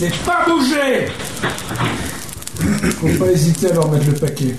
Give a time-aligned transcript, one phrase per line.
[0.00, 1.08] C'est pas bouger
[3.00, 4.56] Faut pas hésiter à leur mettre le paquet.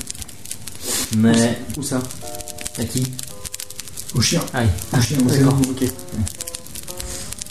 [1.17, 1.57] Mais.
[1.77, 1.99] Où ça
[2.77, 3.11] À qui?
[4.13, 4.41] Au chien.
[4.53, 4.69] Ah oui.
[4.99, 5.51] Au chien, D'accord, zéro.
[5.71, 5.83] ok.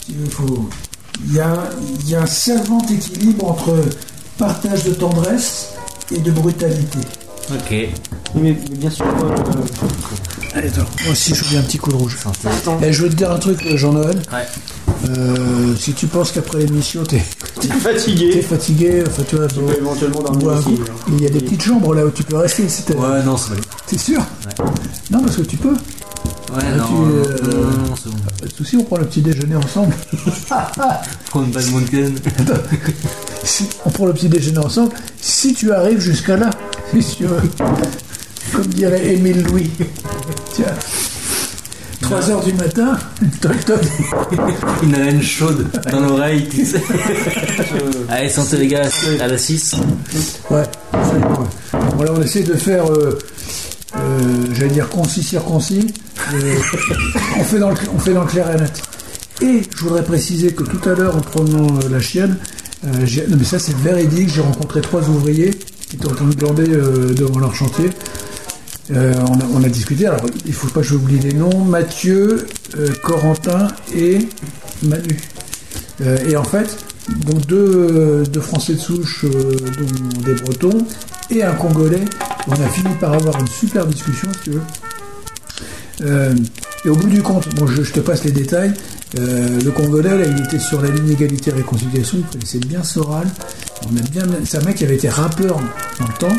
[0.08, 0.68] Il faut.
[1.26, 1.68] Il y a,
[2.00, 3.76] il y a un savant équilibre entre
[4.38, 5.70] partage de tendresse
[6.14, 6.98] et de brutalité.
[7.50, 7.70] Ok.
[7.70, 7.91] Mais,
[8.36, 9.04] mais bien sûr.
[9.04, 9.34] euh,
[10.54, 12.16] Allez, attends, moi aussi je veux bien un petit coup de rouge.
[12.22, 12.48] Santé.
[12.86, 14.22] Eh, je veux te dire un truc, Jean-Noël.
[14.32, 14.46] Ouais.
[15.09, 17.18] Euh, si tu penses qu'après l'émission t'es
[17.82, 18.42] fatigué.
[18.42, 20.74] fatigué, enfin tu vois, Tu peux éventuellement dormir coup.
[21.08, 22.95] il y a des petites chambres là où tu peux rester si t'es.
[22.95, 23.60] Ouais, non, c'est bon.
[23.86, 24.20] T'es sûr
[25.10, 25.70] Non, parce que tu peux.
[25.70, 28.16] Ouais, non, tu, non, euh, non, non, non, c'est bon.
[28.41, 29.94] Pas de soucis, on prend le petit déjeuner ensemble.
[31.30, 32.14] Prends une badminton.
[33.42, 34.92] Si- on prend le petit déjeuner ensemble.
[35.20, 36.50] Si tu arrives jusqu'à là,
[36.92, 37.41] si tu veux.
[38.52, 39.70] Comme dirait Émile Louis.
[40.52, 40.66] Tiens.
[42.02, 42.98] 3 heures du matin,
[43.40, 43.80] toc toc.
[44.83, 46.83] Une haleine chaude dans l'oreille, tu sais.
[48.08, 48.88] Allez, santé les gars,
[49.20, 49.77] à la 6.
[50.50, 51.41] Ouais, absolument.
[51.41, 51.80] ouais.
[51.97, 53.19] Bon, là, on essaie de faire, euh,
[53.97, 55.92] euh, j'allais dire concis, circoncis.
[56.34, 56.55] Euh,
[57.38, 58.82] on, fait dans le, on fait dans le clair et net.
[59.42, 62.36] Et je voudrais préciser que tout à l'heure, en prenant euh, la chienne,
[62.84, 65.50] euh, j'ai- non mais ça c'est véridique, j'ai rencontré trois ouvriers
[65.88, 67.91] qui étaient en train de glander euh, devant leur chantier.
[68.92, 69.14] Euh,
[69.55, 72.46] on, a, discuté, alors il faut pas que j'oublie les noms, Mathieu,
[72.77, 74.19] euh, Corentin et
[74.82, 75.16] Manu.
[76.00, 76.77] Euh, et en fait,
[77.27, 80.86] donc deux, Français de souche, dont des Bretons,
[81.30, 82.05] et un Congolais,
[82.48, 86.34] on a fini par avoir une super discussion, si tu veux.
[86.84, 88.72] Et au bout du compte, bon, je, te passe les détails.
[89.16, 93.28] le Congolais, il était sur la ligne égalité réconciliation, il connaissait bien Soral.
[93.84, 95.60] On a bien, c'est un mec qui avait été rappeur
[95.98, 96.36] dans le temps,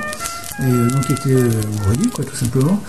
[0.62, 1.50] et euh, donc était euh,
[1.82, 2.82] ouvrier, quoi, tout simplement.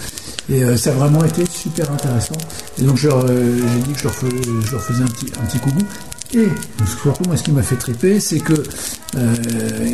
[0.51, 2.35] Et euh, ça a vraiment été super intéressant.
[2.79, 4.27] Et donc leur, euh, j'ai dit que je leur, fais-
[4.67, 5.81] je leur faisais un petit, un petit coucou.
[6.35, 6.49] Et
[7.03, 8.55] surtout, moi, ce qui m'a fait triper, c'est que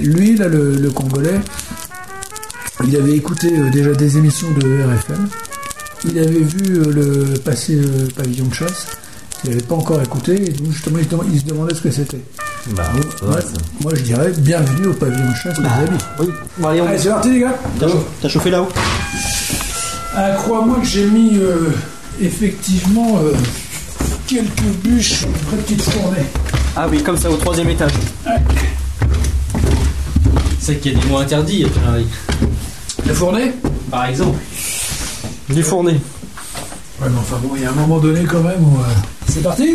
[0.02, 1.40] lui, là, le, Congolais,
[2.86, 5.28] il avait écouté déjà des émissions de RFM.
[6.04, 7.80] Il avait vu le passer
[8.16, 8.86] pavillon de chasse.
[9.44, 10.34] Il n'avait pas encore écouté.
[10.48, 10.98] Et donc, justement,
[11.32, 12.20] il se demandait ce que c'était.
[12.74, 13.40] Bah, Donc, ouais,
[13.82, 15.98] moi, je dirais bienvenue au pavillon chasse, les amis.
[16.20, 16.26] Oui.
[16.58, 17.54] Bon, allez, on Allez, c'est parti, les gars.
[17.80, 18.68] T'as chauffé, t'as chauffé là-haut
[20.14, 21.70] Ah, crois-moi que j'ai mis euh,
[22.20, 23.32] effectivement euh,
[24.26, 26.24] quelques bûches, une vraie petite fournée.
[26.76, 27.92] Ah oui, comme ça, au troisième étage.
[30.60, 31.66] C'est qu'il y a des mots interdits.
[33.06, 33.52] La fournée
[33.90, 34.38] Par exemple.
[35.48, 35.92] Du fourné.
[37.00, 38.80] Ouais, mais enfin bon, il y a un moment donné quand même où.
[38.80, 38.84] euh,
[39.28, 39.74] C'est parti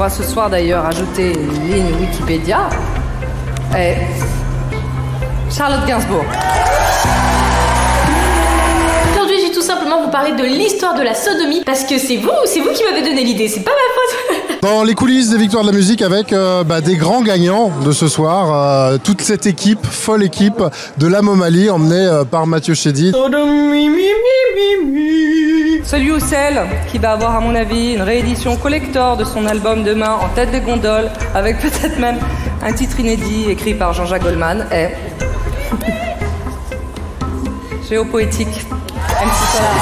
[0.00, 2.70] pourra ce soir d'ailleurs ajouter une ligne Wikipédia
[3.76, 3.98] est
[5.54, 6.24] Charlotte Gainsbourg.
[9.12, 12.30] Aujourd'hui, j'ai tout simplement vous parler de l'histoire de la sodomie parce que c'est vous,
[12.46, 14.60] c'est vous qui m'avez donné l'idée, c'est pas ma faute.
[14.62, 17.92] Dans les coulisses des victoires de la musique avec euh, bah, des grands gagnants de
[17.92, 20.62] ce soir, euh, toute cette équipe, folle équipe
[20.96, 23.14] de la Momalie emmenée euh, par Mathieu Chédid.
[25.90, 29.82] Celui ou celle qui va avoir, à mon avis, une réédition collector de son album
[29.82, 32.16] demain en tête des gondoles, avec peut-être même
[32.62, 34.96] un titre inédit écrit par Jean-Jacques Goldman, est.
[37.88, 38.60] Géopoétique.
[38.60, 39.74] Solar.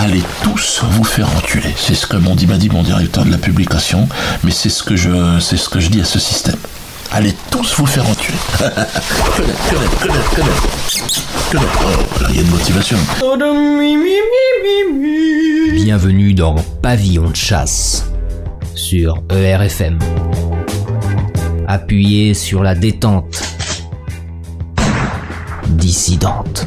[0.00, 1.74] Allez tous vous faire enculer.
[1.78, 4.06] C'est ce que m'ont dit, m'a dit mon directeur de la publication,
[4.44, 6.58] mais c'est ce que je, c'est ce que je dis à ce système.
[7.10, 8.74] Allez tous vous faire connaître.
[10.34, 10.68] Connaître.
[11.54, 11.58] Oh,
[12.12, 12.98] voilà, il y a une motivation.
[15.74, 18.04] Bienvenue dans Pavillon de chasse
[18.74, 19.98] sur ERFM.
[21.66, 23.42] Appuyez sur la détente
[25.68, 26.66] dissidente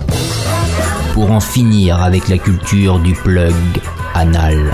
[1.14, 3.54] pour en finir avec la culture du plug
[4.16, 4.72] anal.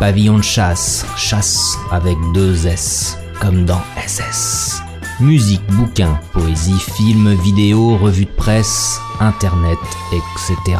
[0.00, 4.80] Pavillon de chasse, chasse avec deux S, comme dans SS.
[5.20, 9.76] Musique, bouquins, poésie, films, vidéos, revues de presse, internet,
[10.10, 10.78] etc.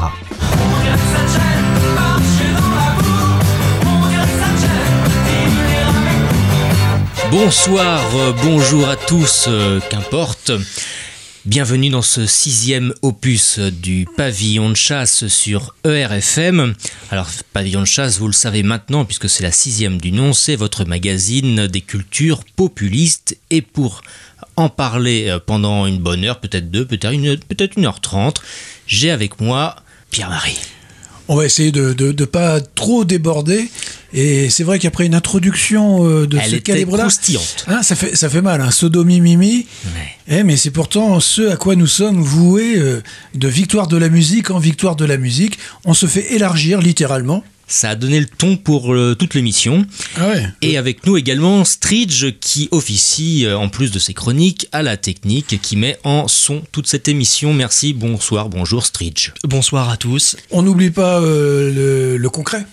[7.31, 8.01] Bonsoir,
[8.43, 10.51] bonjour à tous, euh, qu'importe.
[11.47, 16.75] Bienvenue dans ce sixième opus du pavillon de chasse sur ERFM.
[17.11, 20.55] Alors, pavillon de chasse, vous le savez maintenant, puisque c'est la sixième du nom, c'est
[20.55, 23.39] votre magazine des cultures populistes.
[23.49, 24.03] Et pour
[24.57, 28.43] en parler euh, pendant une bonne heure, peut-être deux, peut-être une, peut-être une heure trente,
[28.87, 29.77] j'ai avec moi
[30.11, 30.59] Pierre-Marie.
[31.33, 33.71] On va essayer de ne pas trop déborder.
[34.13, 37.67] Et c'est vrai qu'après une introduction euh, de Elle ce calibre-là, croustillante.
[37.69, 39.65] hein, ça, fait, ça fait mal, hein, sodomie mimi.
[40.27, 43.01] Eh, mais c'est pourtant ce à quoi nous sommes voués euh,
[43.37, 45.57] de victoire de la musique en victoire de la musique.
[45.85, 47.45] On se fait élargir littéralement.
[47.71, 49.87] Ça a donné le ton pour euh, toute l'émission.
[50.17, 50.45] Ah ouais.
[50.61, 54.97] Et avec nous également Stridge qui officie, euh, en plus de ses chroniques, à la
[54.97, 57.55] technique, qui met en son toute cette émission.
[57.55, 59.31] Merci, bonsoir, bonjour Stridge.
[59.45, 60.37] Bonsoir à tous.
[60.51, 62.67] On n'oublie pas euh, le, le concret.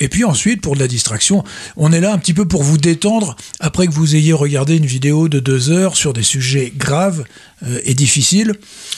[0.00, 1.42] et puis ensuite pour de la distraction.
[1.76, 4.86] On est là un petit peu pour vous détendre après que vous ayez regardé une
[4.86, 7.24] vidéo de deux heures sur des sujets graves
[7.64, 8.54] euh, et difficiles.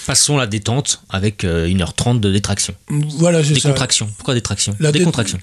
[0.07, 2.75] Passons la détente avec euh, 1h30 de détraction.
[2.89, 3.69] Voilà, c'est ça.
[3.69, 4.09] Décontraction.
[4.17, 5.39] Pourquoi détraction La dé- Décontraction.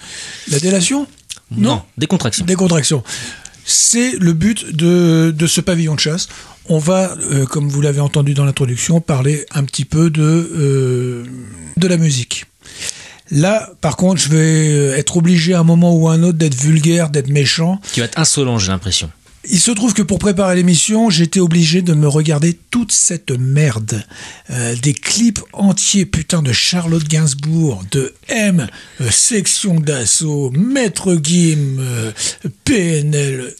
[0.50, 1.08] La délation?
[1.52, 2.44] Non, décontraction.
[2.46, 3.04] Décontraction.
[3.64, 6.28] C'est le but de, de ce pavillon de chasse.
[6.68, 11.24] On va, euh, comme vous l'avez entendu dans l'introduction, parler un petit peu de, euh,
[11.78, 12.46] de la musique.
[13.32, 16.38] Là, par contre, je vais euh, être obligé à un moment ou à un autre
[16.38, 17.80] d'être vulgaire, d'être méchant.
[17.92, 19.10] Qui va être insolent, j'ai l'impression.
[19.50, 24.04] Il se trouve que pour préparer l'émission, j'étais obligé de me regarder toute cette merde.
[24.50, 28.68] Euh, des clips entiers, putain, de Charlotte Gainsbourg, de M,
[29.02, 32.12] euh, Section d'Assaut, Maître Gim, euh,
[32.64, 33.54] PNL.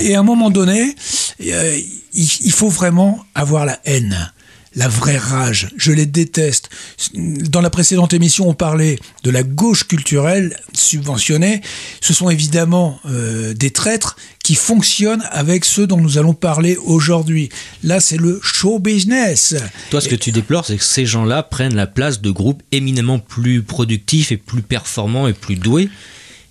[0.00, 0.96] Et à un moment donné,
[1.38, 4.32] il faut vraiment avoir la haine.
[4.76, 6.68] La vraie rage, je les déteste.
[7.14, 11.60] Dans la précédente émission, on parlait de la gauche culturelle subventionnée.
[12.00, 17.50] Ce sont évidemment euh, des traîtres qui fonctionnent avec ceux dont nous allons parler aujourd'hui.
[17.84, 19.54] Là, c'est le show business.
[19.90, 23.20] Toi, ce que tu déplores, c'est que ces gens-là prennent la place de groupes éminemment
[23.20, 25.88] plus productifs et plus performants et plus doués.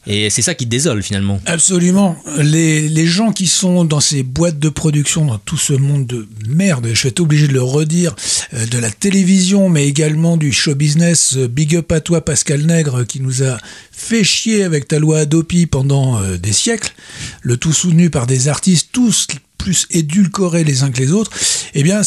[0.06, 1.40] Et c'est ça qui te désole finalement.
[1.46, 2.18] Absolument.
[2.40, 6.90] Les, gens qui sont dans ces boîtes de production, dans tout ce monde de merde,
[6.94, 8.16] je vais être obligé de le redire,
[8.54, 11.36] euh, de la télévision, mais également du show business.
[11.38, 13.58] euh, Big up à toi, Pascal Nègre, qui nous a
[13.94, 16.94] fait chier avec ta loi Adopi pendant euh, des siècles,
[17.42, 21.32] le tout soutenu par des artistes, tous plus édulcorés les uns que les autres,
[21.74, 22.02] eh bien,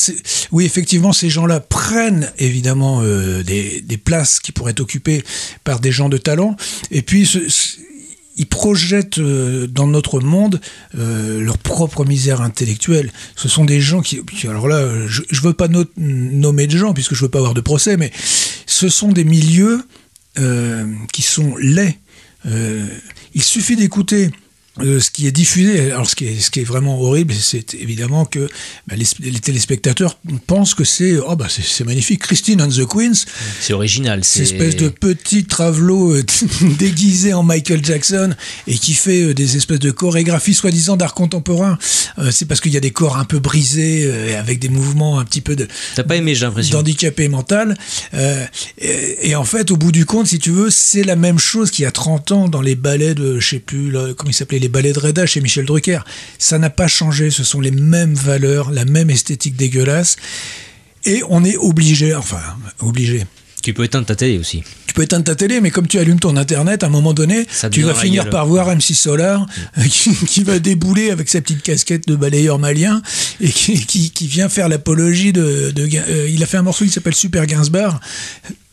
[0.52, 5.24] oui, effectivement, ces gens-là prennent évidemment euh, des, places qui pourraient être occupées
[5.64, 6.56] par des gens de talent,
[6.90, 7.26] et puis
[8.36, 10.60] ils projettent euh, dans notre monde
[10.92, 13.10] leur propre misère intellectuelle.
[13.36, 16.92] Ce sont des gens qui, alors là, je, je veux pas no- nommer de gens
[16.92, 18.12] puisque je veux pas avoir de procès, mais
[18.66, 19.80] ce sont des milieux
[21.12, 21.98] qui sont laids.
[22.46, 22.86] Euh,
[23.34, 24.30] il suffit d'écouter
[24.80, 27.74] euh, ce qui est diffusé, alors ce qui est, ce qui est vraiment horrible, c'est
[27.74, 28.48] évidemment que
[28.86, 33.24] bah, les, les téléspectateurs pensent que c'est oh bah c'est magnifique, Christine and the Queens,
[33.60, 34.20] C'est original.
[34.24, 36.24] C'est espèce de petit travelot euh,
[36.78, 38.34] déguisé en Michael Jackson
[38.66, 41.78] et qui fait euh, des espèces de chorégraphies soi-disant d'art contemporain.
[42.18, 45.18] Euh, c'est parce qu'il y a des corps un peu brisés euh, avec des mouvements
[45.18, 46.78] un petit peu de T'as pas aimé, j'ai l'impression.
[46.78, 47.76] d'handicapé mental.
[48.78, 51.70] Et, et en fait, au bout du compte, si tu veux, c'est la même chose
[51.70, 54.34] qu'il y a 30 ans dans les ballets de, je sais plus, là, comment il
[54.34, 56.00] s'appelait, les ballets de Reda chez Michel Drucker.
[56.40, 60.16] Ça n'a pas changé, ce sont les mêmes valeurs, la même esthétique dégueulasse.
[61.04, 62.40] Et on est obligé, enfin,
[62.80, 63.24] obligé.
[63.62, 64.64] Tu peux éteindre ta télé aussi.
[64.88, 67.46] Tu peux éteindre ta télé, mais comme tu allumes ton internet, à un moment donné,
[67.48, 68.32] Ça tu vas finir gueule.
[68.32, 69.46] par voir M6 Solar
[69.78, 73.02] euh, qui, qui va débouler avec sa petite casquette de balayeur malien
[73.40, 75.72] et qui, qui, qui vient faire l'apologie de.
[75.78, 78.00] euh, il a fait un morceau qui s'appelle Super Gainsbar.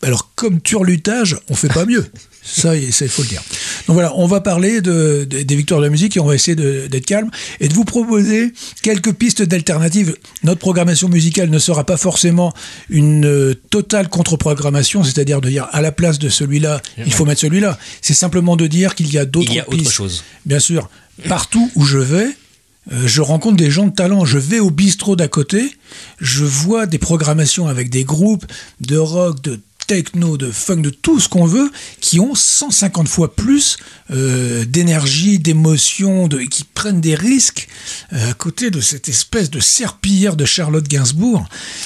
[0.02, 2.06] Alors, comme turlutage, on fait pas mieux.
[2.46, 3.42] Ça, il- faut le dire.
[3.88, 6.36] Donc voilà, on va parler de, de- des victoires de la musique et on va
[6.36, 7.30] essayer d'être calme
[7.62, 10.16] et de vous proposer quelques pistes d'alternatives.
[10.44, 12.54] Notre programmation musicale ne sera pas forcément
[12.90, 17.42] une euh, totale contre-programmation, c'est-à-dire de dire à la place de celui-là, il faut mettre
[17.42, 17.78] celui-là.
[18.02, 19.92] C'est simplement de dire qu'il y a d'autres Il y a autre pistes.
[19.92, 20.24] chose.
[20.46, 20.90] Bien sûr,
[21.30, 22.28] partout où je vais,
[22.92, 24.26] euh, je rencontre des gens de talent.
[24.26, 25.72] Je vais au bistrot d'à côté,
[26.20, 28.46] je vois des programmations avec des groupes
[28.82, 29.60] de rock, de
[29.94, 31.72] techno, de funk, de tout ce qu'on veut,
[32.02, 33.78] qui ont 150 fois plus
[34.10, 37.68] euh, d'énergie, d'émotion, de, qui prennent des risques
[38.14, 41.46] euh, à côté de cette espèce de serpillière de Charlotte Gainsbourg.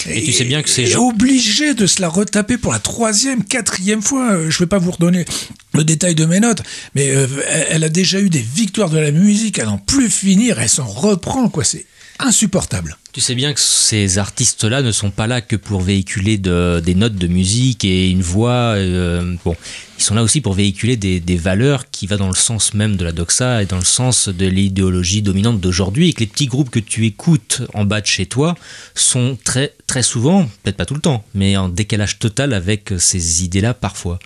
[0.09, 2.79] Et tu sais bien que ces est gens- obligé de se la retaper pour la
[2.79, 4.31] troisième, quatrième fois.
[4.31, 5.25] Euh, Je ne vais pas vous redonner
[5.73, 6.63] le détail de mes notes,
[6.95, 10.09] mais euh, elle elle a déjà eu des victoires de la musique à n'en plus
[10.09, 10.59] finir.
[10.59, 11.63] Elle s'en reprend, quoi.
[11.65, 11.85] C'est
[12.19, 12.97] insupportable.
[13.13, 16.93] Tu sais bien que ces artistes-là ne sont pas là que pour véhiculer de- des
[16.95, 18.75] notes de musique et une voix.
[18.75, 19.55] euh, bon,
[19.97, 23.03] ils sont là aussi pour véhiculer des, valeurs qui vont dans le sens même de
[23.03, 26.09] la doxa et dans le sens de l'idéologie dominante d'aujourd'hui.
[26.09, 28.55] Et que les petits groupes que tu écoutes en bas de chez toi
[28.93, 33.43] sont très, très souvent, peut-être pas tout le temps, mais en décalage total avec ces
[33.43, 34.19] idées-là parfois.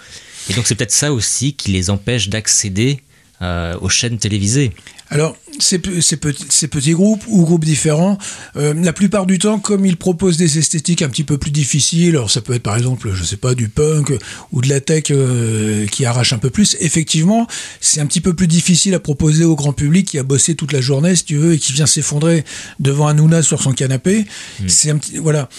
[0.49, 3.01] Et donc c'est peut-être ça aussi qui les empêche d'accéder
[3.41, 4.71] euh, aux chaînes télévisées.
[5.11, 8.17] Alors, ces, ces petits, ces petits groupes ou groupes différents,
[8.55, 12.15] euh, la plupart du temps, comme ils proposent des esthétiques un petit peu plus difficiles,
[12.15, 14.13] alors ça peut être par exemple, je sais pas, du punk
[14.53, 17.45] ou de la tech euh, qui arrache un peu plus, effectivement,
[17.81, 20.71] c'est un petit peu plus difficile à proposer au grand public qui a bossé toute
[20.71, 22.45] la journée, si tu veux, et qui vient s'effondrer
[22.79, 24.25] devant un Nouna sur son canapé.
[24.67, 25.49] C'est un petit, voilà.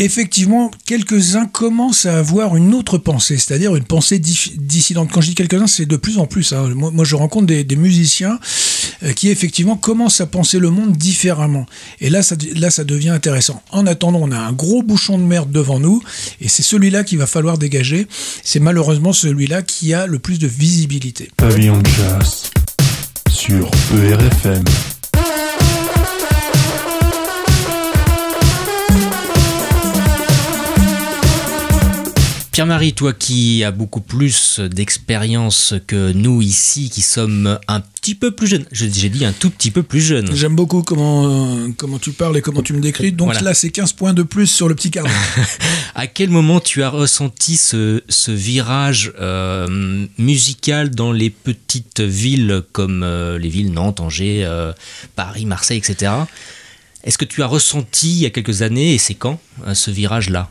[0.00, 5.10] Effectivement, quelques-uns commencent à avoir une autre pensée, c'est-à-dire une pensée dissidente.
[5.12, 6.54] Quand je dis quelques-uns, c'est de plus en plus.
[6.54, 6.70] hein.
[6.74, 8.38] Moi, je rencontre des, musiciens
[9.02, 11.66] euh, qui effectivement commencent à penser le monde différemment.
[12.00, 13.62] Et là ça, là, ça devient intéressant.
[13.72, 16.02] En attendant, on a un gros bouchon de merde devant nous,
[16.40, 18.06] et c'est celui-là qu'il va falloir dégager.
[18.42, 21.30] C'est malheureusement celui-là qui a le plus de visibilité.
[21.36, 22.50] Pavillon de chasse
[23.30, 24.64] sur ERFM.
[32.60, 38.32] Pierre-Marie, toi qui as beaucoup plus d'expérience que nous ici, qui sommes un petit peu
[38.32, 40.28] plus jeunes, Je- j'ai dit un tout petit peu plus jeunes.
[40.36, 43.12] J'aime beaucoup comment, euh, comment tu parles et comment tu me décris.
[43.12, 43.40] Donc Voilà.
[43.40, 45.10] là, c'est 15 points de plus sur le petit carnet.
[45.94, 52.62] À quel moment tu as ressenti ce, ce virage euh, musical dans les petites villes
[52.72, 54.46] comme euh, les villes Nantes, Angers,
[55.16, 56.12] Paris, Marseille, etc.
[57.04, 59.40] Est-ce que tu as ressenti il y a quelques années, et c'est quand,
[59.72, 60.50] ce virage-là?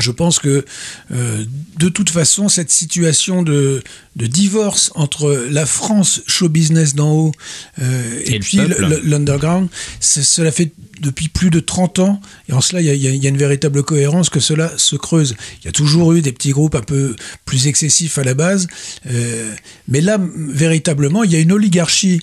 [0.00, 0.64] Je pense que
[1.12, 1.44] euh,
[1.78, 3.82] de toute façon, cette situation de,
[4.16, 7.32] de divorce entre la France show business d'en haut
[7.80, 8.60] euh, et, puis
[9.04, 9.68] l'underground,
[10.00, 12.20] cela fait depuis plus de 30 ans.
[12.48, 15.34] Et en cela, il y a, y y une véritable cohérence que cela se creuse.
[15.62, 18.66] Il y a toujours eu des petits groupes un peu plus excessifs à la base.
[19.10, 19.54] euh,
[19.88, 22.20] mais là, véritablement, il y a une oligarchie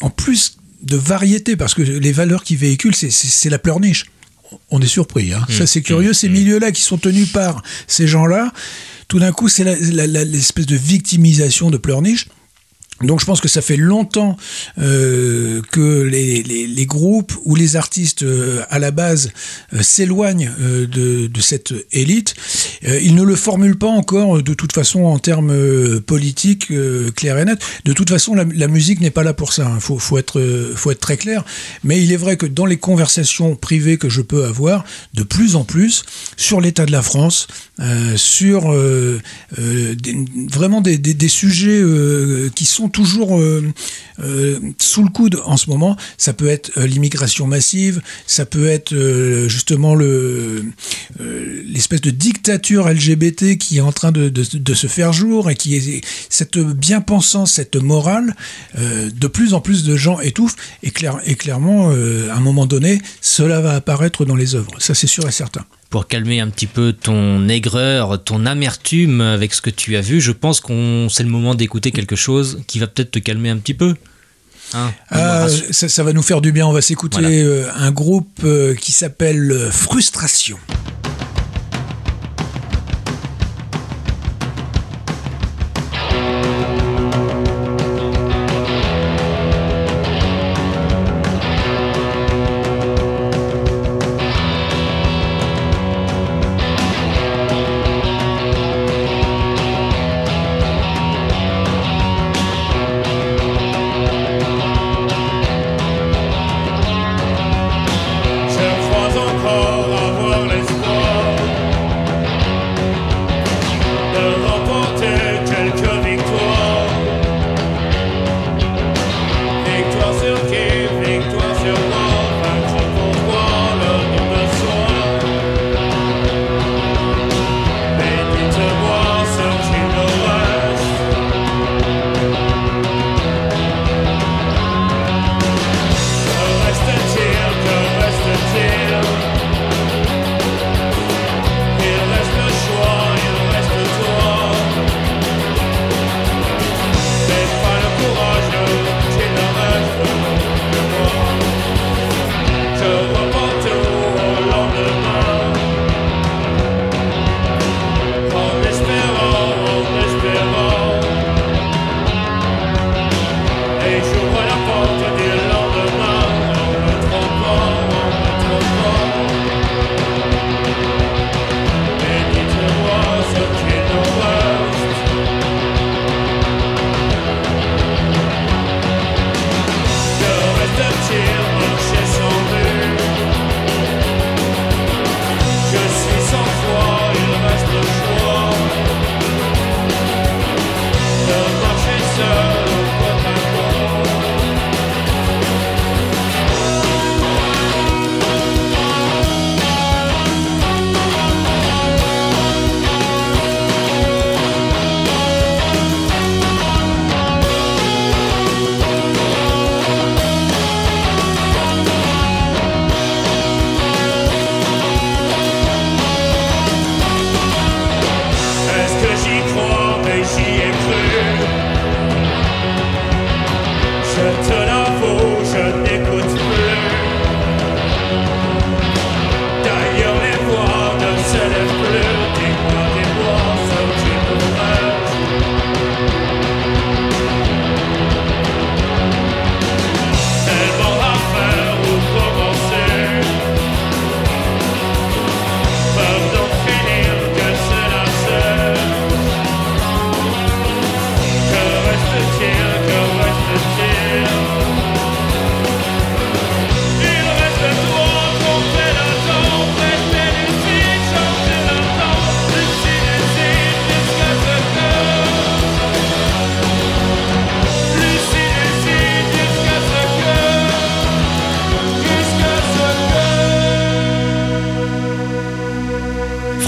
[0.00, 4.06] en plus de variété, parce que les valeurs qu'ils véhiculent, c'est la pleurniche.
[4.70, 5.32] On est surpris.
[5.32, 5.44] Hein.
[5.48, 6.12] Ça, c'est curieux.
[6.12, 8.52] Ces milieux-là qui sont tenus par ces gens-là,
[9.08, 12.28] tout d'un coup, c'est l'espèce de victimisation de pleurniche.
[13.02, 14.36] Donc je pense que ça fait longtemps
[14.78, 19.30] euh, que les, groupes ou les artistes euh, à la base
[19.72, 22.34] euh, s'éloignent de, cette élite.
[22.82, 26.72] Ils ne le formulent pas encore de toute façon en termes politiques
[27.14, 27.62] clairs et nets.
[27.84, 29.70] De toute façon, la, musique n'est pas là pour ça.
[29.74, 31.44] Il faut, faut, être, très clair.
[31.84, 35.56] Mais il est vrai que dans les conversations privées que je peux avoir, de plus
[35.56, 36.04] en plus,
[36.36, 37.46] sur l'état de la France,
[38.16, 38.74] sur
[40.50, 41.82] vraiment des, sujets
[42.54, 43.64] qui sont toujours euh,
[44.20, 45.96] euh, sous le coude en ce moment.
[46.16, 48.94] Ça peut être euh, l'immigration massive, ça peut être
[49.48, 50.64] justement le
[51.18, 56.00] l'espèce de dictature LGBT qui est en train de, se faire jour et qui est
[56.28, 58.34] cette bien-pensance, cette morale,
[58.76, 63.00] de plus en plus de gens étouffent et, clair- et clairement, à un moment donné,
[63.20, 64.72] cela va apparaître dans les œuvres.
[64.78, 65.64] Ça, c'est sûr et certain.
[65.90, 70.20] Pour calmer un petit peu ton aigreur, ton amertume avec ce que tu as vu,
[70.20, 73.56] je pense qu'on c'est le moment d'écouter quelque chose qui va peut-être te calmer un
[73.56, 73.94] petit peu.
[74.74, 76.66] Hein Ah, ça, ça va nous faire du bien.
[76.66, 77.30] On va s'écouter Voilà.
[77.34, 80.58] euh, un groupe euh, qui s'appelle euh, Frustration.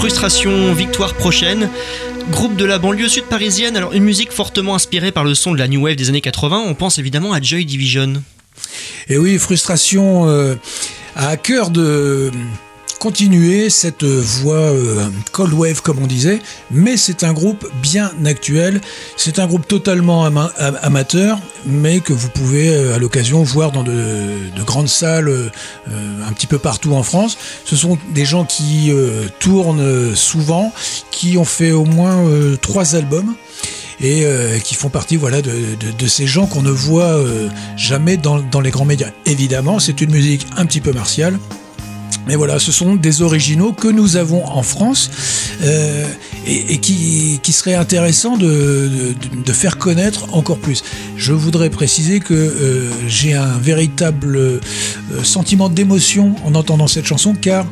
[0.01, 1.69] Frustration, Victoire prochaine.
[2.31, 5.59] Groupe de la banlieue sud parisienne, alors une musique fortement inspirée par le son de
[5.59, 8.13] la New Wave des années 80, on pense évidemment à Joy Division.
[9.09, 10.55] Et oui, frustration euh,
[11.15, 12.31] à cœur de
[13.01, 18.79] continuer cette voie euh, cold wave comme on disait, mais c'est un groupe bien actuel.
[19.17, 23.71] C'est un groupe totalement ama- am- amateur, mais que vous pouvez euh, à l'occasion voir
[23.71, 23.91] dans de,
[24.55, 25.49] de grandes salles euh,
[25.89, 27.39] euh, un petit peu partout en France.
[27.65, 30.71] Ce sont des gens qui euh, tournent euh, souvent,
[31.09, 33.33] qui ont fait au moins euh, trois albums
[33.99, 38.37] et euh, qui font partie voilà de, ces gens qu'on ne voit euh, jamais dans,
[38.39, 39.09] dans les grands médias.
[39.25, 41.39] Évidemment, c'est une musique un petit peu martiale.
[42.27, 45.09] Mais voilà, ce sont des originaux que nous avons en France
[45.63, 46.05] euh,
[46.45, 49.15] et, qui, qui serait intéressant de
[49.53, 50.83] faire connaître encore plus.
[51.17, 54.59] Je voudrais préciser que euh, j'ai un véritable euh,
[55.23, 57.65] sentiment d'émotion en entendant cette chanson car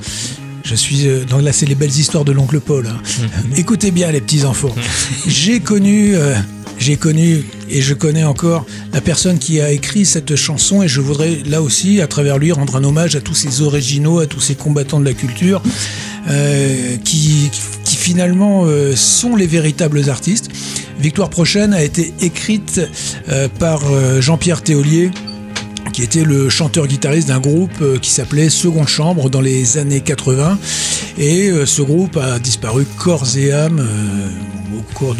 [0.63, 2.87] je suis euh, dans là c'est les belles histoires de l'oncle Paul.
[2.87, 3.01] hein.
[3.57, 4.73] Écoutez bien les petits enfants.
[5.27, 6.35] J'ai connu euh,
[6.77, 11.01] j'ai connu et je connais encore la personne qui a écrit cette chanson et je
[11.01, 14.39] voudrais là aussi à travers lui rendre un hommage à tous ces originaux, à tous
[14.39, 15.61] ces combattants de la culture
[16.29, 17.49] euh, qui,
[17.83, 20.49] qui finalement euh, sont les véritables artistes.
[21.01, 22.81] Victoire prochaine a été écrite
[23.57, 23.81] par
[24.21, 25.11] Jean-Pierre Théolier
[25.91, 30.57] qui était le chanteur-guitariste d'un groupe euh, qui s'appelait Seconde Chambre dans les années 80.
[31.17, 35.15] Et euh, ce groupe a disparu corps et âme euh, au cours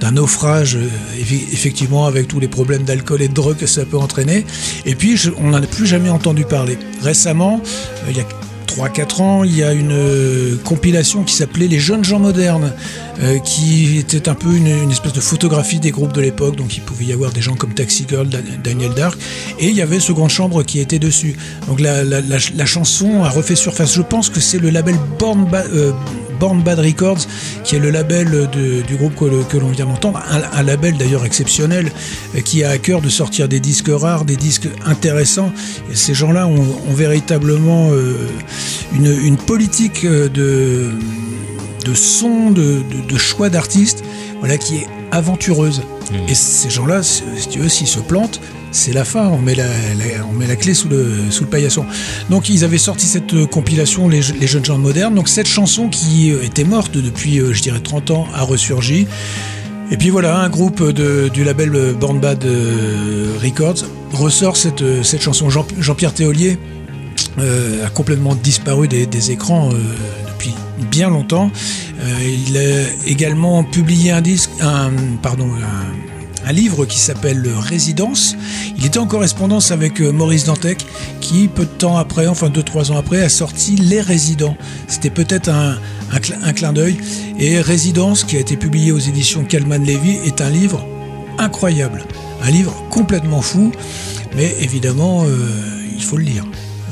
[0.00, 0.78] d'un naufrage,
[1.18, 4.46] effectivement, avec tous les problèmes d'alcool et de drogue que ça peut entraîner.
[4.86, 6.78] Et puis, on n'en a plus jamais entendu parler.
[7.02, 7.60] Récemment,
[8.08, 8.24] il y a
[8.78, 12.72] 3-4 ans, il y a une euh, compilation qui s'appelait Les jeunes gens modernes,
[13.20, 16.54] euh, qui était un peu une, espèce de photographie des groupes de l'époque.
[16.54, 19.18] Donc il pouvait y avoir des gens comme Taxi Girl, Dan- Daniel Dark,
[19.58, 21.36] et il y avait Seconde Chambre qui était dessus.
[21.66, 23.94] Donc la chanson a refait surface.
[23.94, 25.90] Je pense que c'est le label Born, Ba- euh,
[26.38, 27.26] Born Bad Records,
[27.64, 31.24] qui est le label de- du groupe que, l'on vient d'entendre, un, un label d'ailleurs
[31.24, 31.90] exceptionnel,
[32.36, 35.52] euh, qui a à cœur de sortir des disques rares, des disques intéressants.
[35.92, 36.54] Et ces gens-là ont,
[36.88, 38.16] ont véritablement euh,
[38.94, 40.90] une, une politique euh, de,
[41.84, 42.82] de son, de,
[43.16, 44.02] choix d'artistes,
[44.40, 45.82] voilà, qui est aventureuse.
[46.28, 50.56] Et ces gens-là, si tu veux, s'ils se plantent, c'est la fin, on met la,
[50.56, 51.84] clé sous le, paillasson.
[52.30, 55.46] Donc ils avaient sorti cette euh, compilation, les, Je- les jeunes gens modernes, donc cette
[55.46, 59.06] chanson qui euh, était morte depuis, euh, je dirais, 30 ans, a ressurgi.
[59.90, 62.44] Et puis voilà, un groupe du label Born Bad
[63.42, 64.82] Records ressort cette,
[65.18, 65.48] chanson.
[65.48, 66.58] Jean- Jean-Pierre Théolier
[67.38, 70.52] a complètement disparu des, écrans depuis
[70.90, 71.50] bien longtemps.
[72.46, 74.50] Il a également publié un disque,
[75.22, 78.36] pardon, un, un livre qui s'appelle Résidence.
[78.76, 80.84] Il était en correspondance avec euh, Maurice Dantec,
[81.20, 84.56] qui peu de temps après, enfin deux trois ans après, a sorti Les Résidents.
[84.86, 85.78] C'était peut-être un,
[86.12, 86.96] un, cl- un clin d'œil.
[87.38, 90.84] Et Résidence, qui a été publié aux éditions Calman Levy, est un livre
[91.38, 92.02] incroyable,
[92.42, 93.72] un livre complètement fou,
[94.36, 95.48] mais évidemment, euh,
[95.96, 96.44] il faut le lire.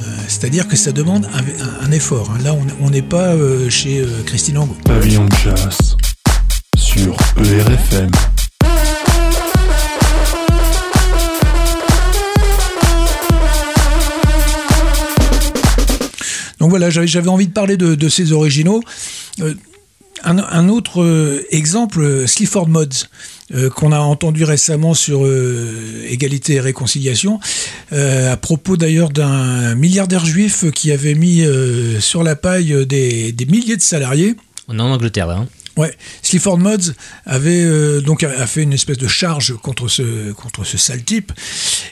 [0.07, 1.29] Euh, C'est-à-dire que ça demande
[1.83, 2.31] un, effort.
[2.33, 2.39] hein.
[2.45, 3.33] Là, on n'est pas
[3.71, 4.77] chez Christine Angot.
[4.85, 5.97] Pavillon de chasse
[6.77, 8.11] sur ERFM.
[16.67, 18.83] Donc voilà, j'avais envie de parler de, ces originaux.
[19.41, 19.55] Euh,
[20.25, 23.07] un, autre euh, exemple, euh, Sleaford Mods,
[23.77, 25.25] qu'on a entendu récemment sur
[26.09, 27.39] Égalité et Réconciliation,
[27.93, 31.45] à propos d'ailleurs d'un milliardaire juif qui avait mis
[32.01, 34.35] sur la paille des, milliers de salariés.
[34.67, 35.47] En Angleterre, hein.
[35.77, 36.95] Ouais, Sleaford Mods
[37.27, 41.33] avait euh, donc a fait une espèce de charge contre ce contre ce sale type.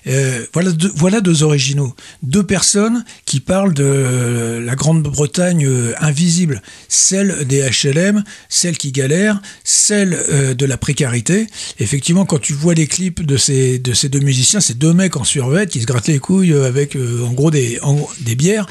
[0.06, 5.92] Euh, voilà deux, voilà deux originaux, deux personnes qui parlent de euh, la Grande-Bretagne euh,
[6.00, 11.46] invisible, celle des HLM, celle qui galère, celle euh, de la précarité.
[11.78, 15.18] Effectivement, quand tu vois les clips de ces de ces deux musiciens, c'est deux mecs
[15.18, 18.66] en survêt qui se grattent les couilles avec en gros des en des bières,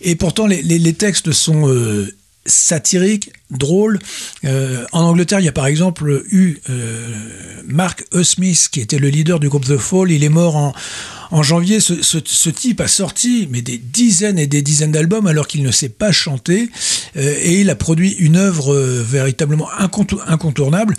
[0.00, 1.68] et pourtant les, les, les textes sont
[2.46, 3.98] satirique, drôle.
[4.44, 7.14] Euh, en Angleterre, il y a par exemple eu euh,
[7.66, 8.22] Mark E.
[8.22, 10.10] Smith, qui était le leader du groupe The Fall.
[10.10, 10.56] Il est mort
[11.30, 11.80] en, janvier.
[11.80, 15.88] Ce, type a sorti mais des dizaines et des dizaines d'albums alors qu'il ne sait
[15.88, 16.70] pas chanter.
[17.16, 20.96] Euh, et il a produit une œuvre véritablement incontour- incontournable.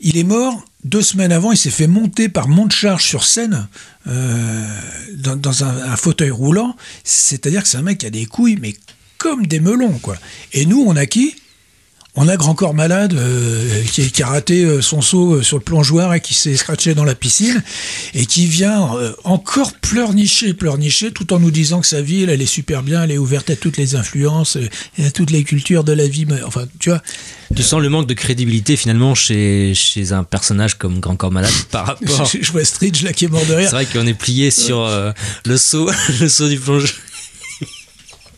[0.00, 1.52] Il est mort deux semaines avant.
[1.52, 3.68] Il s'est fait monter par monte-charge sur scène
[4.06, 6.76] dans, dans un, un fauteuil roulant.
[7.04, 8.74] C'est-à-dire que c'est un mec qui a des couilles, mais
[9.18, 10.16] comme des melons, quoi.
[10.52, 11.34] Et nous, on a qui?
[12.20, 15.56] On a Grand Corps Malade euh, qui, qui a raté euh, son saut euh, sur
[15.56, 17.62] le plongeoir et qui s'est scratché dans la piscine
[18.12, 22.42] et qui vient euh, encore pleurnicher, pleurnicher, tout en nous disant que sa vie, elle,
[22.42, 24.58] est super bien, elle est ouverte à toutes les influences
[24.98, 26.24] et à toutes les cultures de la vie.
[26.26, 27.00] Mais, Enfin, tu vois,
[27.54, 31.52] Tu sens le manque de crédibilité finalement chez, chez un personnage comme Grand Corps Malade
[31.70, 32.24] par rapport.
[32.24, 33.70] je, je vois Stridge là qui est mort de C'est rire.
[33.70, 34.90] vrai qu'on est plié sur
[35.44, 35.88] le saut,
[36.20, 36.90] le saut du plongeur.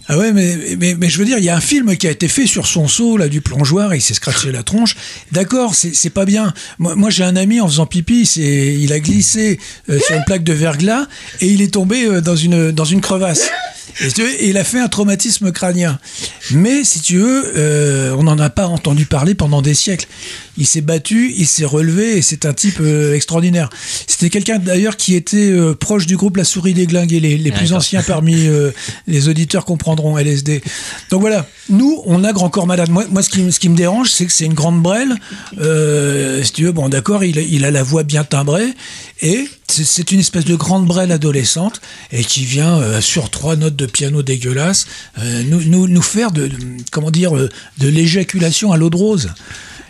[0.08, 2.10] Ah ouais, mais, mais, mais je veux dire, il y a un film qui a
[2.10, 4.96] été fait sur son saut là du plongeoir et il s'est scratché la tronche.
[5.30, 6.52] D'accord, c'est pas bien.
[6.78, 10.52] Moi, j'ai un ami en faisant pipi, il a glissé euh, sur une plaque de
[10.52, 11.06] verglas
[11.40, 13.50] et il est tombé euh, dans une dans une crevasse.
[14.00, 15.98] Et il a fait un traumatisme crânien.
[16.52, 20.06] Mais si tu veux, euh, on n'en a pas entendu parler pendant des siècles.
[20.60, 23.68] Il s'est battu, il s'est relevé et c'est un type euh, extraordinaire.
[24.06, 27.36] C'était quelqu'un d'ailleurs qui était euh, proche du groupe La Souris des Glingues et les,
[27.38, 28.70] les plus anciens parmi euh,
[29.08, 30.62] les auditeurs comprendront LSD.
[31.10, 32.90] Donc voilà, nous, on a Grand Corps Malade.
[32.90, 35.14] Moi, moi ce, qui, me- ce qui me dérange, c'est que c'est une grande brêle.
[36.44, 38.68] Si tu veux, bon, d'accord, il, a- il a la voix bien timbrée
[39.22, 41.80] et c'est- une espèce de grande brêle adolescente
[42.12, 44.86] et qui vient euh, sur trois notes de piano dégueulasses
[45.18, 46.56] euh, nous, nous, nous faire de, de-
[46.90, 49.30] comment dire de l'éjaculation à l'eau de rose.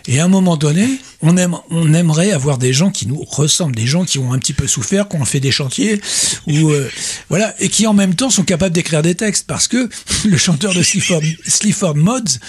[0.07, 0.87] Et à un moment donné,
[1.21, 4.39] on, aime, on aimerait avoir des gens qui nous ressemblent, des gens qui ont un
[4.39, 6.01] petit peu souffert, qui ont fait des chantiers,
[6.47, 6.89] ou euh,
[7.29, 9.89] voilà, et qui en même temps sont capables d'écrire des textes, parce que
[10.25, 12.39] le chanteur de Sleaford, Sleaford Mods,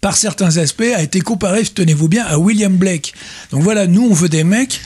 [0.00, 3.12] par certains aspects, a été comparé, tenez-vous bien, à William Blake.
[3.50, 4.80] Donc voilà, nous on veut des mecs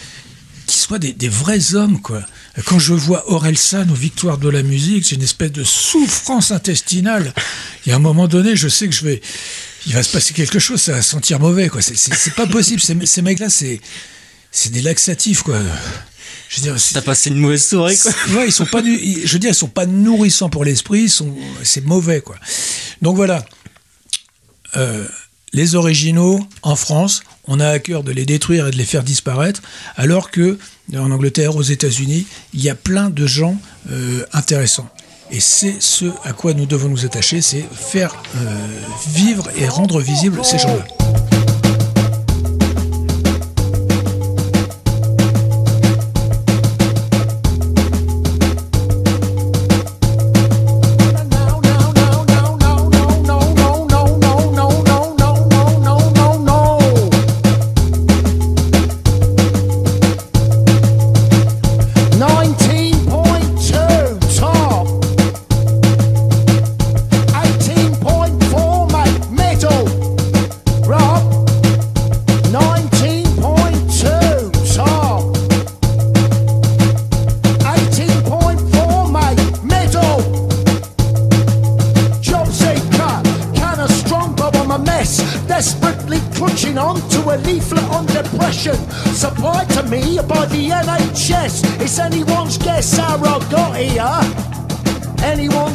[0.66, 2.22] qui soient des, vrais hommes, quoi.
[2.64, 7.34] Quand je vois Orelsan aux Victoires de la musique, c'est une espèce de souffrance intestinale.
[7.84, 9.20] Il y a un moment donné, je sais que je vais,
[9.86, 11.82] il va se passer quelque chose, ça va sentir mauvais, quoi.
[11.82, 12.80] C'est- pas possible.
[12.80, 13.80] Ces, ces mecs-là, c'est,
[14.50, 15.58] c'est des laxatifs, quoi.
[16.48, 18.12] Je veux dire, T'as passé une mauvaise soirée quoi.
[18.36, 21.84] Ouais, ils sont pas, je veux dire, ils sont pas nourrissants pour l'esprit, sont, c'est
[21.84, 22.36] mauvais, quoi.
[23.02, 23.44] Donc voilà.
[24.76, 25.06] Euh,
[25.52, 29.04] les originaux en France, on a à cœur de les détruire et de les faire
[29.04, 29.62] disparaître,
[29.96, 30.58] alors que
[30.94, 33.56] en Angleterre, aux États-Unis, il y a plein de gens
[33.90, 34.90] euh, intéressants.
[35.34, 38.68] Et c'est ce à quoi nous devons nous attacher, c'est faire euh,
[39.08, 41.33] vivre et rendre visibles ces gens-là.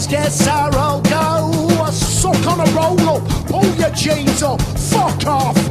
[0.09, 1.85] Guess I'll go.
[1.85, 5.68] A sock on a roll up, pull your jeans up, fuck off.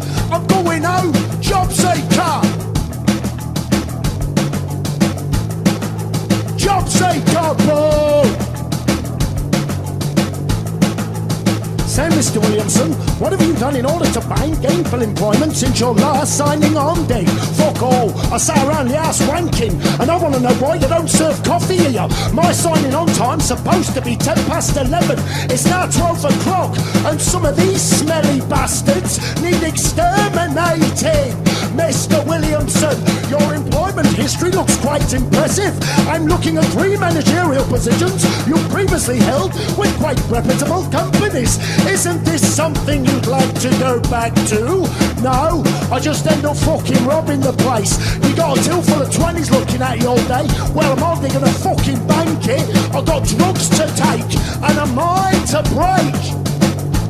[13.18, 17.07] What have you done in order to find gainful employment since your last signing on
[17.07, 17.24] day?
[17.57, 18.16] Fuck all.
[18.33, 21.42] I sat around the house wanking, and I want to know why you don't serve
[21.42, 22.07] coffee here.
[22.33, 25.18] My signing on time's supposed to be 10 past 11.
[25.50, 31.48] It's now 12 o'clock, and some of these smelly bastards need exterminating.
[31.79, 32.27] Mr.
[32.27, 32.99] Williamson,
[33.31, 35.73] your employment history looks quite impressive.
[36.09, 41.57] I'm looking at three managerial positions you previously held with quite reputable companies.
[41.87, 44.83] Isn't this something you'd like to go back to?
[45.23, 45.62] No,
[45.93, 47.95] I just end up fucking robbing the place.
[48.27, 50.47] You got a till full of 20s looking at you all day.
[50.75, 52.67] Well, I'm hardly gonna fucking bank it.
[52.93, 54.31] I've got drugs to take
[54.67, 56.19] and a mind to break.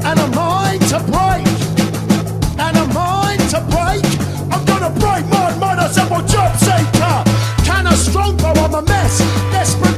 [0.04, 1.48] And a mind to break
[2.60, 4.17] and a mind to break.
[4.80, 7.24] I'm gonna break my mind as I'm a job seeker.
[7.64, 9.18] Can a strong bow on the mess,
[9.50, 9.97] desperately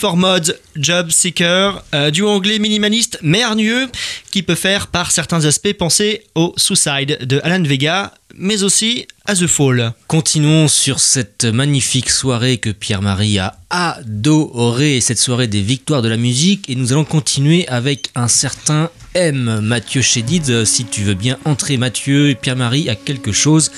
[0.00, 3.86] Before Mod, Job Seeker, euh, duo anglais minimaliste mais hargneux
[4.30, 9.34] qui peut faire par certains aspects penser au Suicide de Alan Vega, mais aussi à
[9.34, 9.92] The Fall.
[10.06, 16.16] Continuons sur cette magnifique soirée que Pierre-Marie a adoré, cette soirée des victoires de la
[16.16, 19.60] musique, et nous allons continuer avec un certain M.
[19.62, 23.70] Mathieu Chédid, si tu veux bien entrer Mathieu, et Pierre-Marie a quelque chose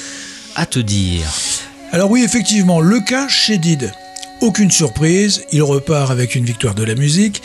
[0.55, 1.27] à te dire.
[1.91, 3.93] Alors oui, effectivement, le cas Chédid.
[4.43, 7.41] Aucune surprise, il repart avec une victoire de la musique.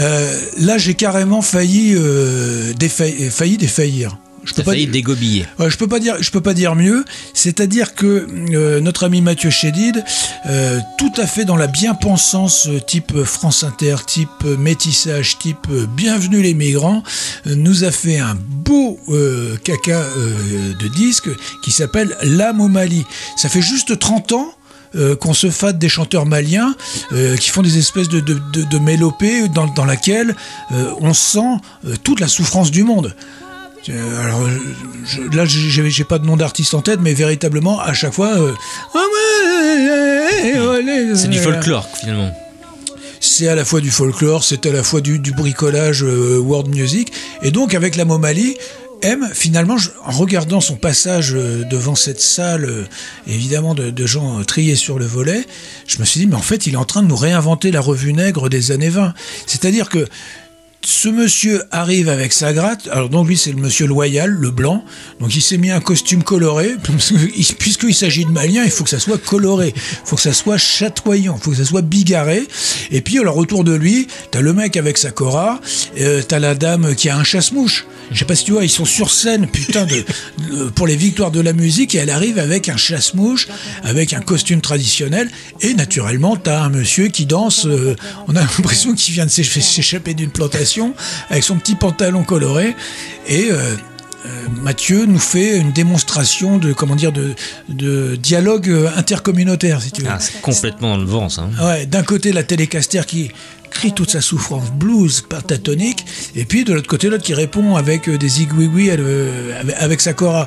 [0.00, 4.18] Euh, là, j'ai carrément failli, euh, défaillir, failli défaillir.
[4.42, 5.46] Je T'as failli dégobiller.
[5.60, 7.04] Ouais, je peux pas dire, je peux pas dire mieux.
[7.32, 10.02] C'est-à-dire que euh, notre ami Mathieu Chédid,
[10.46, 15.68] euh, tout à fait dans la bien-pensance euh, type France Inter, type euh, métissage, type
[15.70, 17.04] euh, Bienvenue les migrants,
[17.46, 21.28] euh, nous a fait un beau euh, caca euh, de disque
[21.62, 23.04] qui s'appelle L'âme au Mali.
[23.36, 24.52] Ça fait juste 30 ans
[24.96, 26.74] euh, qu'on se fâte des chanteurs maliens
[27.12, 30.34] euh, qui font des espèces de, de, de, de mélopées dans, dans laquelle
[30.72, 31.56] euh, on sent
[32.04, 33.14] toute la souffrance du monde.
[33.88, 34.48] Alors
[35.04, 38.52] je- là, j'ai pas de nom d'artiste en tête, mais véritablement à chaque fois, euh,
[41.14, 42.32] C'est du folklore finalement.
[43.20, 46.68] c'est à la fois du folklore, c'est à la fois du, du bricolage euh, world
[46.74, 48.56] music, et donc avec la Momali,
[49.02, 52.84] M, finalement, en regardant son passage euh, devant cette salle, euh,
[53.26, 55.44] évidemment de, de gens euh, triés sur le volet,
[55.88, 57.80] je me suis dit, mais en fait, il est en train de nous réinventer la
[57.80, 59.12] revue nègre des années 20.
[59.46, 60.06] C'est-à-dire que
[60.84, 62.88] ce monsieur arrive avec sa gratte.
[62.90, 64.84] Alors donc lui c'est le monsieur loyal, le blanc.
[65.20, 66.74] Donc il s'est mis un costume coloré.
[67.36, 69.72] Il- Puisqu'il s'agit de malien, il faut que ça soit coloré.
[69.76, 71.36] Il faut que ça soit chatoyant.
[71.38, 72.46] Il faut que ça soit bigarré.
[72.90, 75.60] Et puis alors autour de lui, t'as le mec avec sa cora.
[76.00, 77.86] Euh, t'as la dame qui a un chasse-mouche.
[78.10, 80.04] Je sais pas si tu vois, ils sont sur scène, putain, de,
[80.74, 83.48] pour les victoires de la musique, et elle arrive avec un chasse-mouche,
[83.84, 85.30] avec un costume traditionnel,
[85.62, 87.96] et naturellement, t'as un monsieur qui danse, euh,
[88.28, 90.71] on a l'impression qu'il vient de s'éch- s'échapper d'une plantation,
[91.30, 92.74] avec son petit pantalon coloré,
[93.26, 93.74] et euh,
[94.24, 94.28] euh,
[94.62, 97.34] Mathieu nous fait une démonstration de, comment dire, de,
[97.68, 100.08] de dialogue euh, intercommunautaire, si tu veux.
[100.10, 101.42] Ah, c'est complètement dans le vent ça.
[101.42, 101.66] hein.
[101.66, 103.30] Ouais, d'un côté la télécaster qui
[103.70, 106.04] crie toute sa souffrance blues pentatonique,
[106.36, 110.12] et puis de l'autre côté l'autre qui répond avec des zigouigouis euh, avec, avec sa
[110.12, 110.46] cora.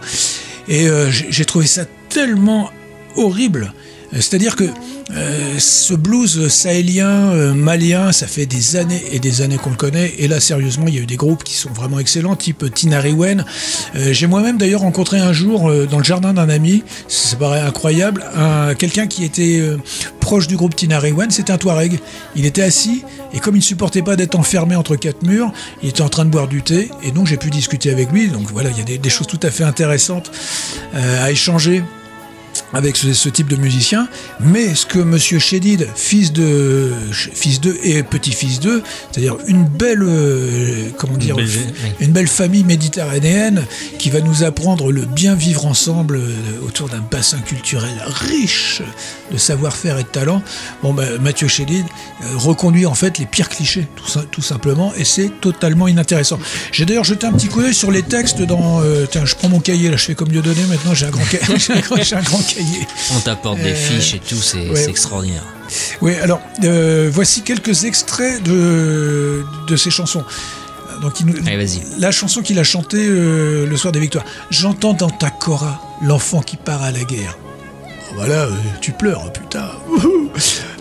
[0.67, 2.71] Et euh, j'ai trouvé ça tellement
[3.17, 3.73] horrible.
[4.15, 4.63] Euh, C'est-à-dire que
[5.11, 9.75] euh, ce blues sahélien, euh, malien, ça fait des années et des années qu'on le
[9.75, 10.13] connaît.
[10.17, 13.45] Et là, sérieusement, il y a eu des groupes qui sont vraiment excellents, type Tinariwen.
[13.95, 18.23] Euh, J'ai moi-même d'ailleurs rencontré un jour dans le jardin d'un ami, ça paraît incroyable,
[18.35, 19.61] un- quelqu'un qui était
[20.19, 21.99] proche du groupe Tinariwen, c'était un Touareg.
[22.35, 25.51] Il était assis et comme il ne supportait pas d'être enfermé entre quatre murs,
[25.83, 28.27] il était en train de boire du thé et donc j'ai pu discuter avec lui.
[28.29, 30.31] Donc voilà, il y a des, des choses tout à fait intéressantes
[30.95, 31.83] à échanger
[32.73, 34.07] avec ce, ce type de musicien,
[34.39, 40.03] mais ce que Monsieur Chédid, fils de fils de et petit-fils d'eux, c'est-à-dire une belle
[40.03, 43.65] euh, comment dire belle- une belle famille méditerranéenne
[43.99, 46.33] qui va nous apprendre le bien vivre ensemble euh,
[46.65, 48.81] autour d'un bassin culturel riche
[49.31, 50.41] de savoir-faire et de talent.
[50.83, 54.93] Bon, bah, Mathieu Chédid euh, reconduit en fait les pires clichés, tout, sim- tout simplement,
[54.95, 56.39] et c'est totalement inintéressant.
[56.71, 58.81] J'ai d'ailleurs jeté un petit coup d'œil sur les textes dans.
[58.81, 60.61] euh, tiens, je prends mon cahier là, je fais comme Dieu donné.
[60.69, 61.57] Maintenant, j'ai un grand cahier.
[62.53, 62.87] cahier.
[63.15, 64.89] On t'apporte des Euh, fiches et tout, c'est ouais.
[64.89, 65.43] extraordinaire.
[66.01, 70.23] Oui, alors euh, voici quelques extraits de, de ces chansons.
[71.01, 71.81] Donc, il nous- Allez, vas-y.
[71.99, 74.23] la chanson qu'il a chantée euh, le soir des victoires.
[74.49, 77.37] J'entends dans ta cora l'enfant qui part à la guerre.
[78.15, 78.51] Voilà, euh,
[78.81, 79.69] tu pleures, putain.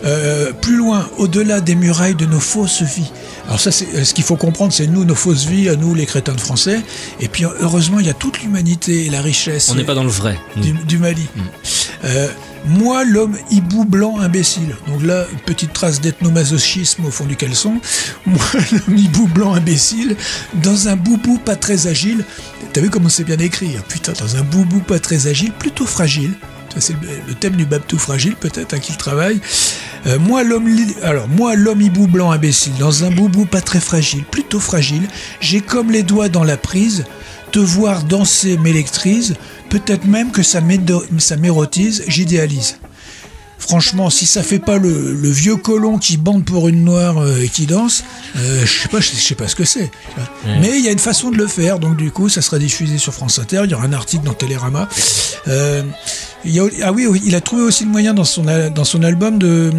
[0.03, 3.11] Euh, plus loin, au-delà des murailles de nos fausses vies.
[3.47, 5.95] Alors ça, c'est euh, ce qu'il faut comprendre, c'est nous, nos fausses vies, à nous,
[5.95, 6.81] les crétins de français.
[7.19, 9.69] Et puis, heureusement, il y a toute l'humanité et la richesse.
[9.71, 10.37] On n'est pas dans le vrai.
[10.57, 11.27] du, du Mali.
[12.03, 12.27] Euh,
[12.67, 14.75] moi, l'homme hibou blanc imbécile.
[14.87, 17.79] Donc là, une petite trace d'ethnomasochisme au fond du caleçon.
[18.25, 18.39] Moi,
[18.71, 20.15] l'homme hibou blanc imbécile,
[20.63, 22.23] dans un boubou pas très agile.
[22.73, 23.83] T'as vu comment c'est bien écrit hein?
[23.87, 26.33] Putain, dans un boubou pas très agile, plutôt fragile.
[26.77, 26.93] C'est
[27.27, 29.39] le, thème du babtou fragile, peut-être, à qui il travaille.
[30.07, 30.69] Euh, moi, l'homme,
[31.03, 35.03] alors moi, l'homme hibou blanc imbécile, dans un boubou pas très fragile, plutôt fragile,
[35.39, 37.05] j'ai comme les doigts dans la prise.
[37.51, 39.35] Te voir danser m'électrise,
[39.69, 42.79] peut-être même que ça m'érotise, j'idéalise.
[43.57, 47.39] Franchement, si ça fait pas le, le vieux colon qui bande pour une noire euh,
[47.41, 48.03] et qui danse,
[48.37, 49.89] euh, je sais pas, je sais, pas ce que c'est.
[50.61, 52.97] Mais il y a une façon de le faire, donc du coup, ça sera diffusé
[52.97, 53.61] sur France Inter.
[53.63, 54.87] Il y aura un article dans Télérama.
[55.47, 55.83] Euh,
[56.43, 59.01] il y a- ah oui, il a trouvé aussi le moyen dans son dans son
[59.03, 59.71] album de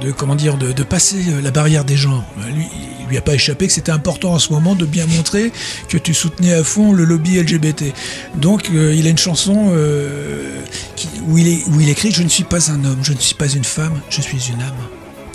[0.00, 2.24] de comment dire de, de passer euh, la barrière des genres.
[2.40, 2.66] Euh, Lui,
[3.00, 5.52] il lui a pas échappé que c'était important en ce moment de bien montrer
[5.88, 7.92] que tu soutenais à fond le lobby LGBT.
[8.36, 10.56] Donc euh, il a une chanson euh,
[10.96, 13.18] qui- où, il est, où il écrit Je ne suis pas un homme, je ne
[13.18, 14.74] suis pas une femme, je suis une âme.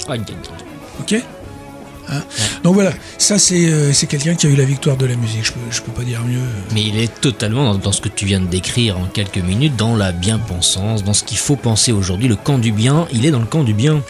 [0.09, 0.21] Aïe.
[0.99, 1.15] Ok?
[2.09, 2.21] Hein?
[2.63, 5.51] Donc voilà, ça c'est euh, quelqu'un qui a eu la victoire de la musique, je
[5.51, 6.39] peux, je peux pas dire mieux.
[6.73, 9.75] Mais il est totalement dans, dans ce que tu viens de décrire en quelques minutes,
[9.75, 12.29] dans la bien-pensance, dans ce qu'il faut penser aujourd'hui.
[12.29, 14.01] Le camp du bien, il est dans le camp du bien.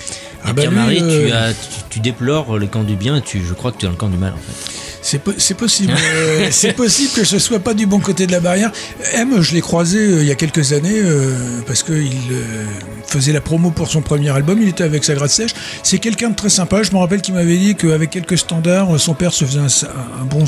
[0.47, 3.21] Ah bah Pierre-Marie, lui, tu, euh, as- tu, tu déplores le camp du bien et
[3.21, 4.71] tu, je crois que tu es dans le camp du mal en fait.
[5.01, 5.93] C'est po- c'est possible.
[5.97, 8.71] euh, c'est possible que je sois pas du bon côté de la barrière.
[9.13, 12.12] M, je l'ai croisé euh, il y a quelques années euh, parce qu'il
[13.05, 14.62] faisait la promo pour son premier album.
[14.62, 15.51] Il était avec sa gratte sèche.
[15.83, 16.83] C'est quelqu'un de très sympa.
[16.83, 20.43] Je me rappelle qu'il m'avait dit qu'avec quelques standards, son père se faisait un, bon,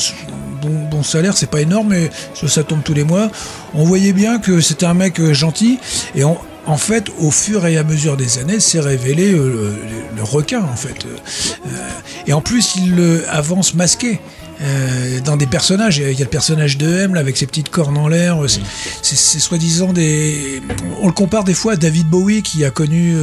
[0.61, 1.37] bon, bon salaire.
[1.37, 3.29] C'est pas énorme, mais ça, ça tombe tous les mois.
[3.73, 5.79] On voyait bien que c'était un mec gentil
[6.15, 9.75] et on- en fait, au fur et à mesure des années, s'est révélé euh,
[10.15, 11.05] le, requin, en fait.
[11.05, 11.69] Euh,
[12.27, 14.19] et en plus, il avance masqué.
[14.61, 17.69] euh, dans des personnages, il y a le personnage de M là, avec ses petites
[17.69, 18.37] cornes en l'air.
[18.47, 20.61] C'est- soi-disant des.
[21.01, 23.15] On le compare des fois à David Bowie qui a connu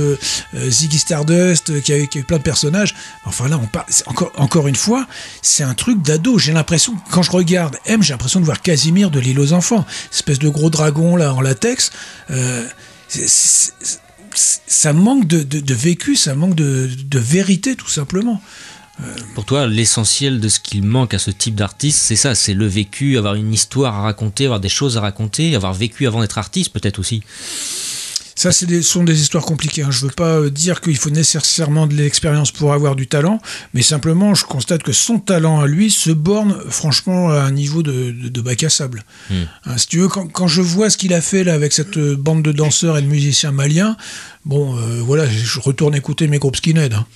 [0.54, 2.94] Ziggy Stardust, qui a, eu, plein de personnages.
[3.26, 3.60] Enfin là,
[4.06, 5.06] Encore, encore une fois,
[5.42, 6.38] c'est un truc d'ado.
[6.38, 9.84] J'ai l'impression, quand je regarde M, j'ai l'impression de voir Casimir de l'île aux enfants,
[10.10, 11.92] espèce de gros dragon là en latex.
[13.16, 13.26] Euh,
[14.34, 18.40] ça manque de, vécu, ça manque de, de vérité tout simplement.
[19.34, 22.66] Pour toi, l'essentiel de ce qu'il manque à ce type d'artiste, c'est ça, c'est le
[22.66, 26.38] vécu, avoir une histoire à raconter, avoir des choses à raconter, avoir vécu avant d'être
[26.38, 27.22] artiste peut-être aussi.
[28.38, 29.82] Ça, ce sont des histoires compliquées.
[29.82, 29.90] hein.
[29.90, 33.40] Je veux pas euh, dire qu'il faut nécessairement de l'expérience pour avoir du talent,
[33.72, 37.82] mais simplement, je constate que son talent à lui se borne franchement à un niveau
[37.82, 39.04] de, de, de bac à sable.
[39.30, 41.96] Hein, si tu veux, quand, quand je vois ce qu'il a fait là avec cette
[41.96, 43.96] euh, bande de danseurs et de musiciens maliens,
[44.44, 46.92] bon, euh, voilà, je retourne écouter mes groupes skinhead.
[46.92, 47.06] hein.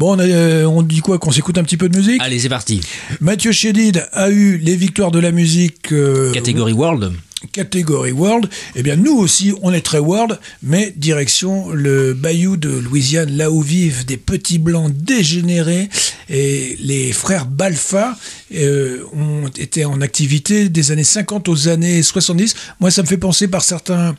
[0.00, 1.20] Bon, on, a, euh, on dit quoi?
[1.20, 2.20] Qu'on s'écoute un petit peu de musique?
[2.20, 2.80] Allez, c'est parti.
[3.20, 5.92] Mathieu Chédid a eu les victoires de la musique.
[5.92, 7.12] euh, Catégorie World.
[7.52, 12.70] Catégorie World, eh bien nous aussi on est très World, mais direction le bayou de
[12.70, 15.88] Louisiane, là où vivent des petits blancs dégénérés
[16.28, 18.16] et les frères Balfa
[18.54, 22.54] euh, ont été en activité des années 50 aux années 70.
[22.80, 24.16] Moi ça me fait penser par certains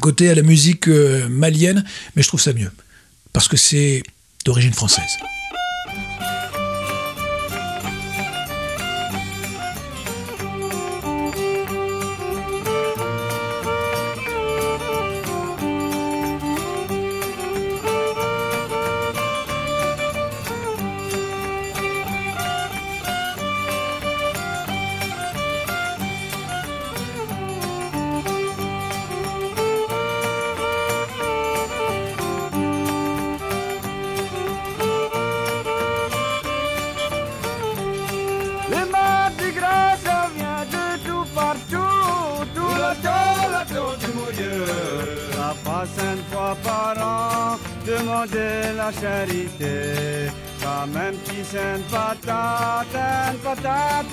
[0.00, 1.84] côtés à la musique euh, malienne,
[2.16, 2.70] mais je trouve ça mieux
[3.32, 4.02] parce que c'est
[4.44, 5.10] d'origine française.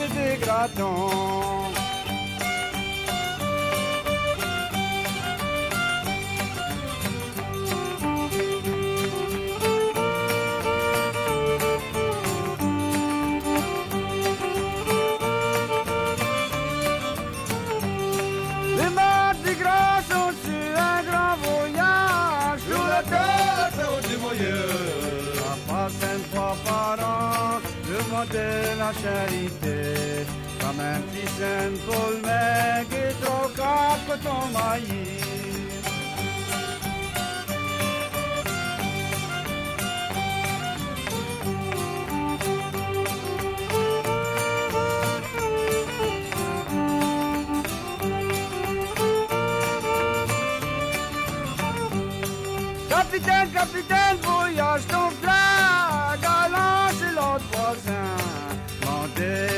[0.09, 1.06] Patate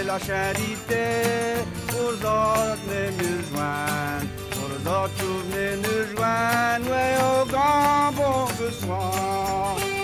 [0.10, 1.06] la charité,
[1.94, 4.26] aux autres venez nous joindre.
[4.52, 9.99] Pour les autres, venez nous joindre, ouais, au grand bon soir.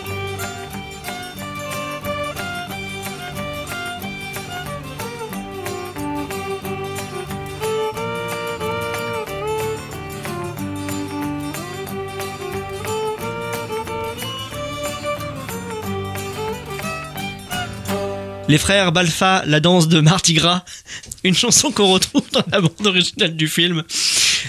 [18.48, 20.64] Les frères Balfa, la danse de Mardi Gras,
[21.24, 23.84] une chanson qu'on retrouve dans la bande originale du film.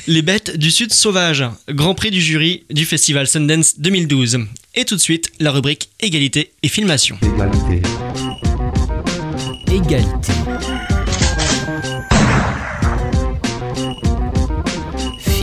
[0.07, 4.41] Les bêtes du Sud sauvage, Grand Prix du jury du festival Sundance 2012.
[4.75, 7.19] Et tout de suite, la rubrique égalité et filmation.
[9.73, 10.33] Égalité.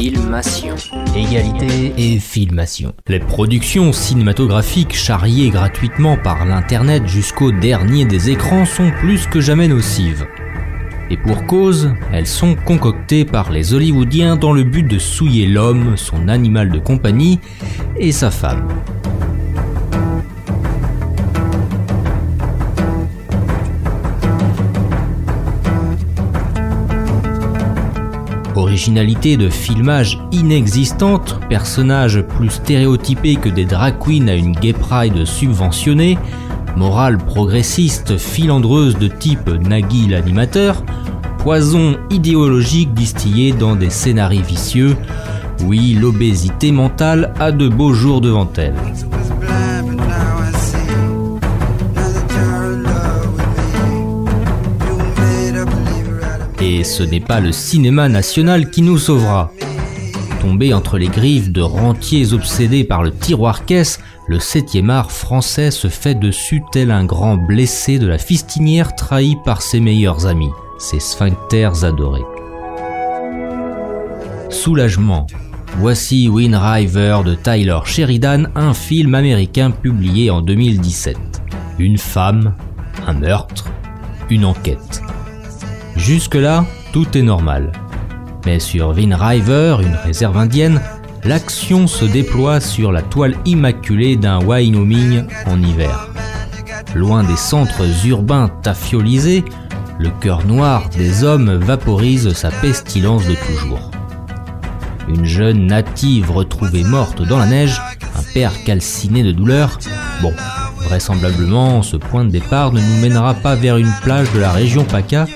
[0.03, 0.75] Filmation.
[1.15, 2.93] Égalité et filmation.
[3.07, 9.69] Les productions cinématographiques charriées gratuitement par l'Internet jusqu'au dernier des écrans sont plus que jamais
[9.69, 10.27] nocives.
[11.09, 15.95] Et pour cause, elles sont concoctées par les Hollywoodiens dans le but de souiller l'homme,
[15.95, 17.39] son animal de compagnie
[17.95, 18.67] et sa femme.
[28.55, 35.25] Originalité de filmage inexistante, personnages plus stéréotypés que des drag queens à une gay pride
[35.25, 36.17] subventionnée,
[36.77, 40.83] morale progressiste filandreuse de type Nagui l'animateur,
[41.39, 44.95] poison idéologique distillé dans des scénarios vicieux,
[45.65, 48.75] oui, l'obésité mentale a de beaux jours devant elle.
[56.65, 59.51] Et ce n'est pas le cinéma national qui nous sauvera.
[60.39, 63.99] Tombé entre les griffes de rentiers obsédés par le tiroir-caisse,
[64.29, 69.35] le 7 art français se fait dessus tel un grand blessé de la fistinière trahi
[69.43, 72.23] par ses meilleurs amis, ses sphincters adorés.
[74.49, 75.27] Soulagement.
[75.79, 81.17] Voici Wind River de Tyler Sheridan, un film américain publié en 2017.
[81.77, 82.53] Une femme,
[83.05, 83.65] un meurtre,
[84.29, 85.01] une enquête.
[85.95, 87.71] Jusque-là, tout est normal.
[88.45, 90.81] Mais sur Vin River, une réserve indienne,
[91.23, 96.09] l'action se déploie sur la toile immaculée d'un Wyoming en hiver.
[96.95, 99.45] Loin des centres urbains tafiolisés,
[99.99, 103.91] le cœur noir des hommes vaporise sa pestilence de toujours.
[105.07, 107.79] Une jeune native retrouvée morte dans la neige,
[108.17, 109.77] un père calciné de douleur.
[110.21, 110.33] Bon,
[110.81, 114.83] vraisemblablement, ce point de départ ne nous mènera pas vers une plage de la région
[114.83, 115.27] PACA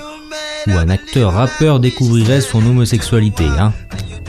[0.76, 3.72] un acteur rappeur découvrirait son homosexualité, hein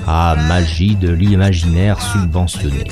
[0.07, 2.83] Ah, magie de l'imaginaire subventionné.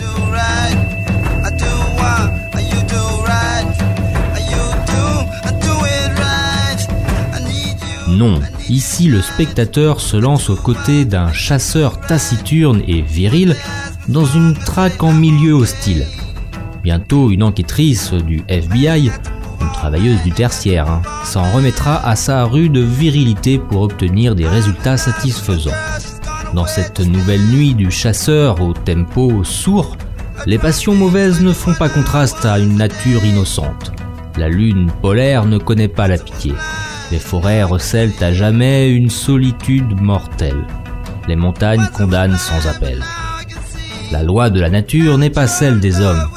[8.08, 8.40] Non,
[8.70, 13.56] ici le spectateur se lance aux côtés d'un chasseur taciturne et viril
[14.08, 16.06] dans une traque en milieu hostile.
[16.84, 19.12] Bientôt, une enquêtrice du FBI
[19.62, 24.98] une travailleuse du tertiaire, hein, s'en remettra à sa rude virilité pour obtenir des résultats
[24.98, 25.72] satisfaisants.
[26.54, 29.98] Dans cette nouvelle nuit du chasseur au tempo sourd,
[30.46, 33.92] les passions mauvaises ne font pas contraste à une nature innocente.
[34.38, 36.54] La lune polaire ne connaît pas la pitié.
[37.12, 40.66] Les forêts recèlent à jamais une solitude mortelle.
[41.28, 43.04] Les montagnes condamnent sans appel.
[44.12, 46.30] La loi de la nature n'est pas celle des hommes.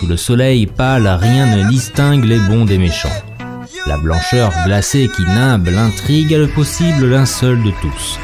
[0.00, 3.12] Sous le soleil pâle, rien ne distingue les bons des méchants.
[3.86, 8.18] La blancheur glacée qui nimbe l'intrigue est le possible linceul de tous.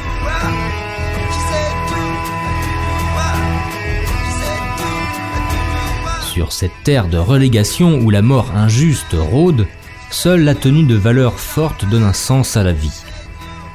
[6.23, 9.67] Sur cette terre de relégation où la mort injuste rôde,
[10.09, 13.03] seule la tenue de valeurs fortes donne un sens à la vie.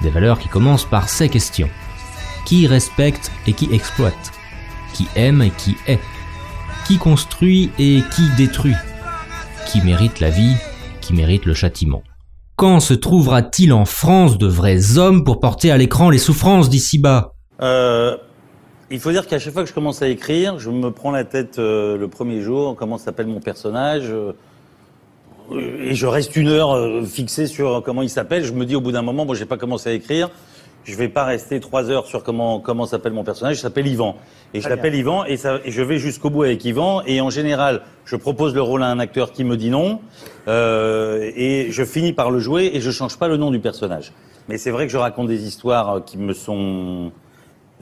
[0.00, 1.70] Des valeurs qui commencent par ces questions.
[2.46, 4.32] Qui respecte et qui exploite?
[4.92, 6.00] Qui aime et qui est?
[6.86, 8.74] Qui construit et qui détruit
[9.66, 10.54] Qui mérite la vie
[11.00, 12.02] Qui mérite le châtiment.
[12.56, 17.34] Quand se trouvera-t-il en France de vrais hommes pour porter à l'écran les souffrances d'ici-bas?
[17.60, 18.16] Euh,
[18.90, 21.24] Il faut dire qu'à chaque fois que je commence à écrire, je me prends la
[21.24, 24.32] tête euh, le premier jour, comment s'appelle mon personnage, euh,
[25.80, 28.44] et je reste une heure euh, fixé sur comment il s'appelle.
[28.44, 30.30] Je me dis au bout d'un moment, bon, j'ai pas commencé à écrire,
[30.84, 33.58] je vais pas rester trois heures sur comment comment s'appelle mon personnage.
[33.58, 34.16] Il s'appelle Yvan
[34.54, 37.02] et je l'appelle Yvan et, ça, et je vais jusqu'au bout avec Yvan.
[37.06, 40.00] Et en général, je propose le rôle à un acteur qui me dit non
[40.48, 44.12] euh, et je finis par le jouer et je change pas le nom du personnage.
[44.48, 47.12] Mais c'est vrai que je raconte des histoires qui me sont,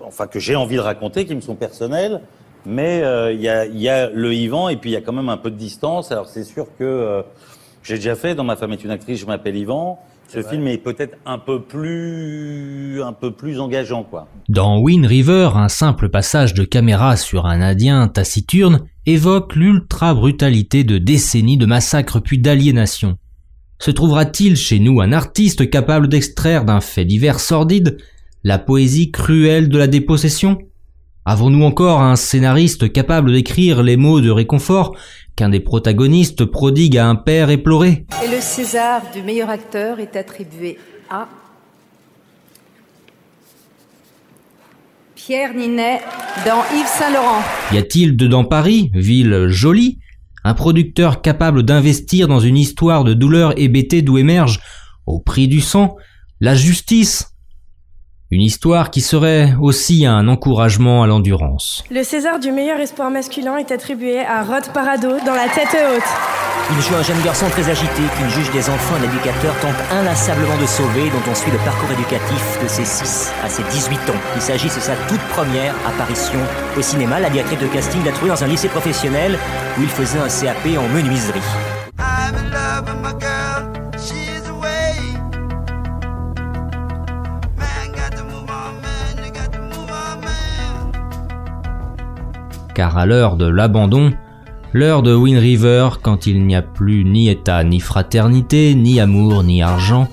[0.03, 2.21] enfin que j'ai envie de raconter, qui me sont personnelles.
[2.67, 5.15] Mais euh, il y, a, y a le Yvan et puis il y a quand
[5.15, 6.13] même un peu de distance.
[6.13, 7.23] Alors c'est sûr que euh,
[7.83, 9.99] j'ai déjà fait dans Ma femme est une actrice, je m'appelle Yvan.
[10.29, 14.29] Ce film est peut-être un peu plus, un peu plus engageant, quoi.
[14.49, 20.99] Dans Wind River, un simple passage de caméra sur un Indien taciturne évoque l'ultra-brutalité de
[20.99, 23.19] décennies de massacres puis d'aliénation.
[23.81, 27.97] Se trouvera-t-il chez nous un artiste capable d'extraire d'un fait divers sordide
[28.45, 30.59] la poésie cruelle de la dépossession?
[31.25, 34.97] Avons-nous encore un scénariste capable d'écrire les mots de réconfort
[35.37, 38.07] qu'un des protagonistes prodigue à un père éploré.
[38.25, 40.79] Et le César du meilleur acteur est attribué
[41.09, 41.29] à
[45.15, 46.01] Pierre Ninet
[46.47, 47.43] dans Yves Saint-Laurent.
[47.73, 49.99] Y a-t-il dedans Paris, ville jolie,
[50.45, 54.61] un producteur capable d'investir dans une histoire de douleur hébétée d'où émerge,
[55.07, 55.97] au prix du sang,
[56.41, 57.35] la justice?
[58.33, 61.83] Une histoire qui serait aussi un encouragement à l'endurance.
[61.91, 66.05] Le César du meilleur espoir masculin est attribué à Rod Parado dans La tête haute.
[66.71, 70.57] Il joue un jeune garçon très agité qu'une juge des enfants et l'éducateur tente inlassablement
[70.61, 74.21] de sauver, dont on suit le parcours éducatif de ses 6 à ses 18 ans.
[74.37, 76.39] Il s'agit de sa toute première apparition
[76.79, 77.19] au cinéma.
[77.19, 79.37] La directrice de casting l'a trouvé dans un lycée professionnel
[79.77, 81.41] où il faisait un CAP en menuiserie.
[92.81, 94.11] Car à l'heure de l'abandon,
[94.73, 99.45] l'heure de Wind River, quand il n'y a plus ni état, ni fraternité, ni amour,
[99.45, 100.09] ni argent,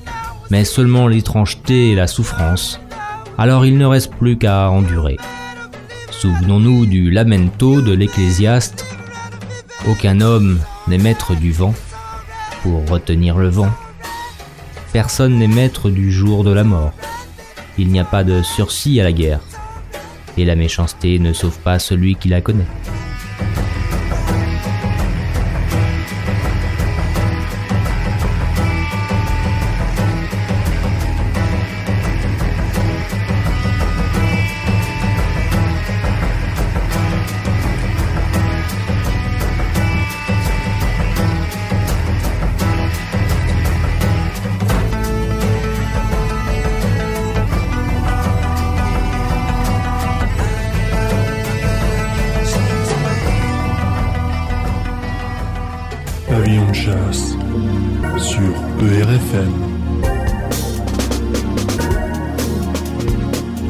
[0.51, 2.81] mais seulement l'étrangeté et la souffrance,
[3.37, 5.15] alors il ne reste plus qu'à endurer.
[6.11, 8.85] Souvenons-nous du lamento de l'Ecclésiaste.
[9.89, 10.59] Aucun homme
[10.89, 11.73] n'est maître du vent
[12.63, 13.71] pour retenir le vent.
[14.91, 16.91] Personne n'est maître du jour de la mort.
[17.77, 19.39] Il n'y a pas de sursis à la guerre.
[20.37, 22.67] Et la méchanceté ne sauve pas celui qui la connaît.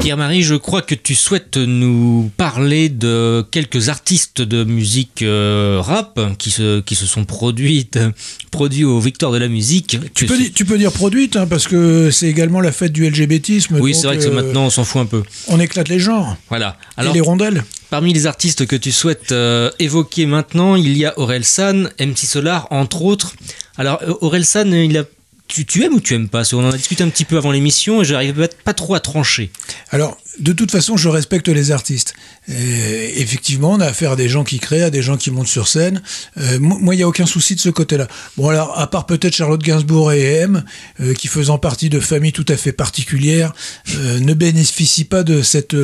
[0.00, 6.18] Pierre-Marie, je crois que tu souhaites nous parler de quelques artistes de musique euh, rap
[6.38, 7.98] qui se, qui se sont produites,
[8.50, 9.98] produits aux Victoires de la musique.
[10.14, 13.06] Tu peux, di- tu peux dire produite, hein, parce que c'est également la fête du
[13.10, 13.78] LGBTisme.
[13.80, 15.22] Oui, c'est vrai que euh, maintenant on s'en fout un peu.
[15.48, 16.36] On éclate les genres.
[16.48, 16.78] Voilà.
[17.10, 17.64] Et les rondelles.
[17.90, 22.18] Parmi les artistes que tu souhaites euh, évoquer maintenant, il y a Aurel San, MC
[22.18, 23.34] Solar, entre autres.
[23.76, 25.04] Alors, Aurel San, il a...
[25.48, 26.44] tu, tu aimes ou tu aimes pas?
[26.44, 29.00] Qu'on en a discuté un petit peu avant l'émission et j'arrive pas, pas trop à
[29.00, 29.50] trancher.
[29.90, 32.14] Alors, de toute façon, je respecte les artistes.
[32.48, 35.48] Et effectivement, on a affaire à des gens qui créent, à des gens qui montent
[35.48, 36.00] sur scène.
[36.38, 38.06] Euh, mo- moi, il n'y a aucun souci de ce côté-là.
[38.36, 40.64] Bon, alors, à part peut-être Charlotte Gainsbourg et M,
[41.00, 43.52] euh, qui faisant partie de familles tout à fait particulières,
[43.96, 45.74] euh, ne bénéficient pas de cette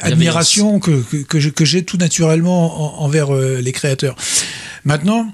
[0.00, 4.16] admiration que, que, j'ai tout naturellement en- envers les créateurs.
[4.84, 5.30] Maintenant,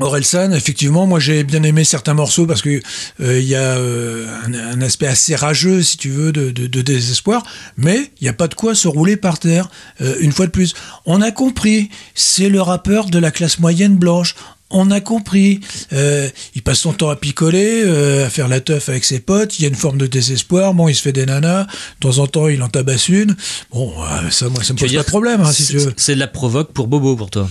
[0.00, 2.80] Orelsan, effectivement, moi j'ai bien aimé certains morceaux parce que
[3.20, 6.66] euh, il y a euh, un, un aspect assez rageux, si tu veux, de, de-
[6.66, 7.42] de désespoir,
[7.76, 9.68] mais il n'y a pas de quoi se rouler par terre.
[10.00, 10.74] Euh, une fois de plus,
[11.06, 14.34] on a compris, c'est le rappeur de la classe moyenne blanche.
[14.72, 15.58] On a compris.
[15.92, 19.58] Euh, il passe son temps à picoler, euh, à faire la teuf avec ses potes.
[19.58, 20.74] Il y a une forme de désespoir.
[20.74, 21.64] Bon, il se fait des nanas.
[21.64, 23.34] De temps en temps, il en tabasse une.
[23.72, 25.92] Bon, euh, ça, moi, ça me pose pas de problème, hein, si c'est- tu veux.
[25.96, 27.50] C'est de la provoque pour Bobo pour toi.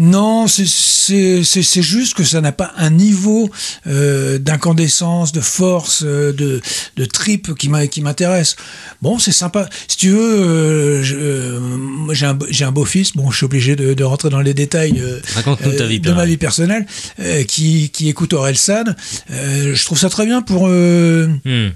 [0.00, 0.64] Non, c'est-
[1.82, 3.50] juste que ça n'a pas un niveau
[3.86, 6.62] euh, d'incandescence, de force, euh, de,
[6.96, 8.56] de trip qui m'intéresse.
[9.02, 9.68] Bon, c'est sympa.
[9.88, 11.60] Si tu veux, euh, euh,
[12.12, 15.20] j'ai un, un beau-fils, bon, je suis obligé de, de rentrer dans les détails euh,
[15.34, 16.86] Raconte-nous ta vie, de ma vie personnelle,
[17.46, 18.96] qui, qui écoute Aurel San.
[19.30, 20.66] Euh, je trouve ça très bien pour...
[20.66, 21.70] Hmm.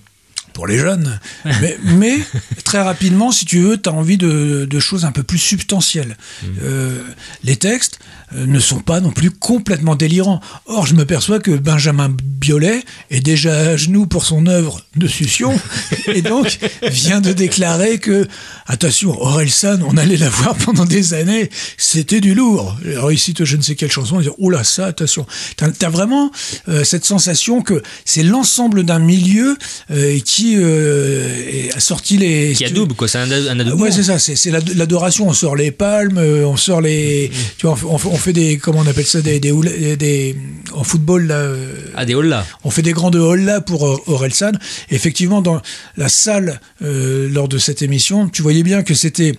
[0.55, 1.21] Pour les jeunes.
[1.45, 2.19] mais, mais,
[2.65, 6.17] très rapidement, si tu veux, tu as envie de, de choses un peu plus substantielles.
[6.63, 7.03] Euh,
[7.43, 7.99] les textes
[8.35, 10.41] ne sont pas non plus complètement délirants.
[10.67, 15.07] Or, je me perçois que Benjamin Biolay est déjà à genoux pour son œuvre de
[15.07, 15.53] Succion
[16.07, 18.27] et donc vient de déclarer que,
[18.67, 22.77] attention, Aurel San, on allait la voir pendant des années, c'était du lourd.
[22.85, 25.27] Alors, il cite je ne sais quelle chanson, il dit, oh là, ça, attention.
[25.57, 26.31] T'as as vraiment
[26.69, 29.57] euh, cette sensation que c'est l'ensemble d'un milieu
[29.91, 32.53] euh, qui euh, a sorti les...
[32.55, 33.09] Qui adoube, quoi.
[33.09, 33.83] C'est un, un adoubement.
[33.85, 35.29] Ouais, c'est ça, c'est c'est l'ad- l'adoration.
[35.29, 37.31] On sort les palmes, euh, on sort les.
[37.59, 38.59] Tu vois, on fait, on fait- on fait des.
[38.59, 39.39] Comment on appelle ça Des.
[39.41, 40.37] des, houla- des-
[40.73, 41.35] en football, là.
[41.37, 42.45] euh, Ah, des hollas.
[42.65, 44.53] on fait des grandes hollas pour euh, Orelsan.
[44.91, 45.61] Effectivement, dans
[45.97, 49.39] la salle, euh, lors de cette émission, tu voyais bien que c'était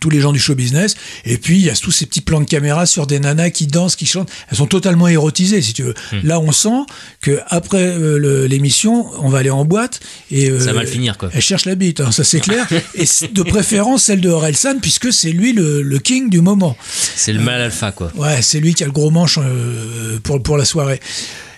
[0.00, 0.96] tous les gens du show business.
[1.24, 3.66] Et puis, il y a tous ces petits plans de caméra sur des nanas qui
[3.66, 4.30] dansent, qui chantent.
[4.50, 5.94] Elles sont totalement érotisées, si tu veux.
[6.12, 6.20] Hmm.
[6.26, 6.82] Là, on sent
[7.20, 10.00] que après euh, le- l'émission, on va aller en boîte.
[10.30, 11.30] Et, euh, Ça va mal finir, quoi.
[11.32, 12.66] Elle cherche la bite, hein, ça c'est clair.
[12.94, 16.76] et de préférence celle de Orelsan, puisque c'est lui le, le king du moment.
[17.16, 18.10] C'est le mal alpha, quoi.
[18.16, 21.00] Ouais, c'est lui qui a le gros manche euh, pour, pour la soirée.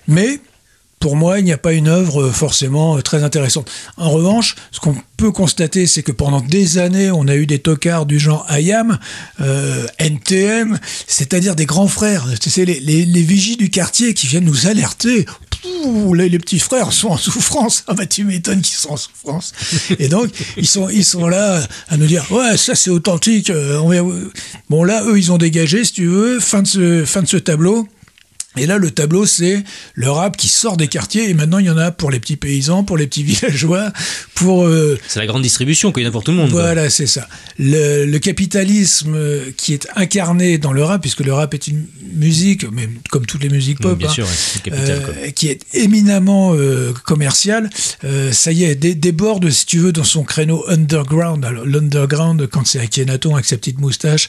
[0.08, 0.40] Mais
[1.02, 3.68] pour moi, il n'y a pas une œuvre euh, forcément euh, très intéressante.
[3.96, 7.58] En revanche, ce qu'on peut constater, c'est que pendant des années, on a eu des
[7.58, 9.00] tocards du genre IAM,
[9.40, 10.78] euh, NTM,
[11.08, 15.26] c'est-à-dire des grands frères, sais, les, les, vigies du quartier qui viennent nous alerter.
[16.14, 17.82] Les, petits frères sont en souffrance.
[17.88, 19.52] Ah bah tu m'étonnes qu'ils sont en souffrance.
[19.98, 23.52] Et donc ils sont ils sont là à nous dire ouais ça c'est authentique.
[24.68, 27.36] Bon là eux ils ont dégagé si tu veux fin de ce fin de ce
[27.36, 27.88] tableau.
[28.58, 31.30] Et là, le tableau, c'est le rap qui sort des quartiers.
[31.30, 33.90] Et maintenant, il y en a pour les petits paysans, pour les petits villageois,
[34.34, 36.02] pour euh, C'est la grande distribution, quoi.
[36.02, 36.50] Il y en a pour tout le monde.
[36.50, 37.26] voilà, c'est ça.
[37.58, 41.86] Le, le capitalisme euh, qui est incarné dans le rap, puisque le rap est une
[42.14, 44.26] musique, mais comme toutes les musiques pop, bien hein, sûr,
[44.62, 47.70] capital, euh, qui est éminemment euh, commercial,
[48.04, 51.44] euh, ça y est, dé- déborde, si tu veux, dans son créneau underground.
[51.44, 54.28] Alors, l'underground, quand c'est Akhenaton avec sa petite moustache,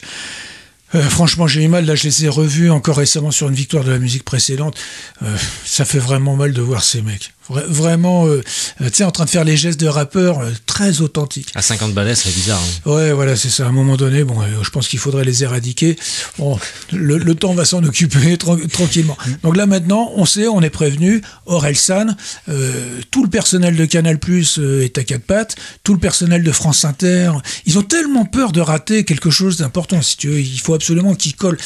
[0.94, 1.84] euh, franchement, j'ai eu mal.
[1.86, 4.76] Là, je les ai revus encore récemment sur une victoire de la musique précédente.
[5.22, 7.32] Euh, ça fait vraiment mal de voir ces mecs.
[7.50, 8.42] Vra- vraiment, euh,
[8.80, 11.48] euh, tu sais, en train de faire les gestes de rappeurs euh, très authentiques.
[11.54, 12.60] À 50 balais, c'est bizarre.
[12.86, 12.90] hein.
[12.90, 13.66] Ouais, voilà, c'est ça.
[13.66, 15.96] À un moment donné, bon, euh, je pense qu'il faudrait les éradiquer.
[16.38, 16.58] Bon,
[16.92, 19.16] le, le temps va s'en occuper tran- tranquillement.
[19.42, 21.20] Donc là, maintenant, on sait, on est prévenu.
[21.46, 22.16] Orelsan,
[22.48, 25.56] euh, tout le personnel de Canal Plus est à quatre pattes.
[25.82, 27.30] Tout le personnel de France Inter.
[27.66, 30.00] Ils ont tellement peur de rater quelque chose d'important.
[30.02, 31.58] Si tu veux, il faut absolument qu'ils collent,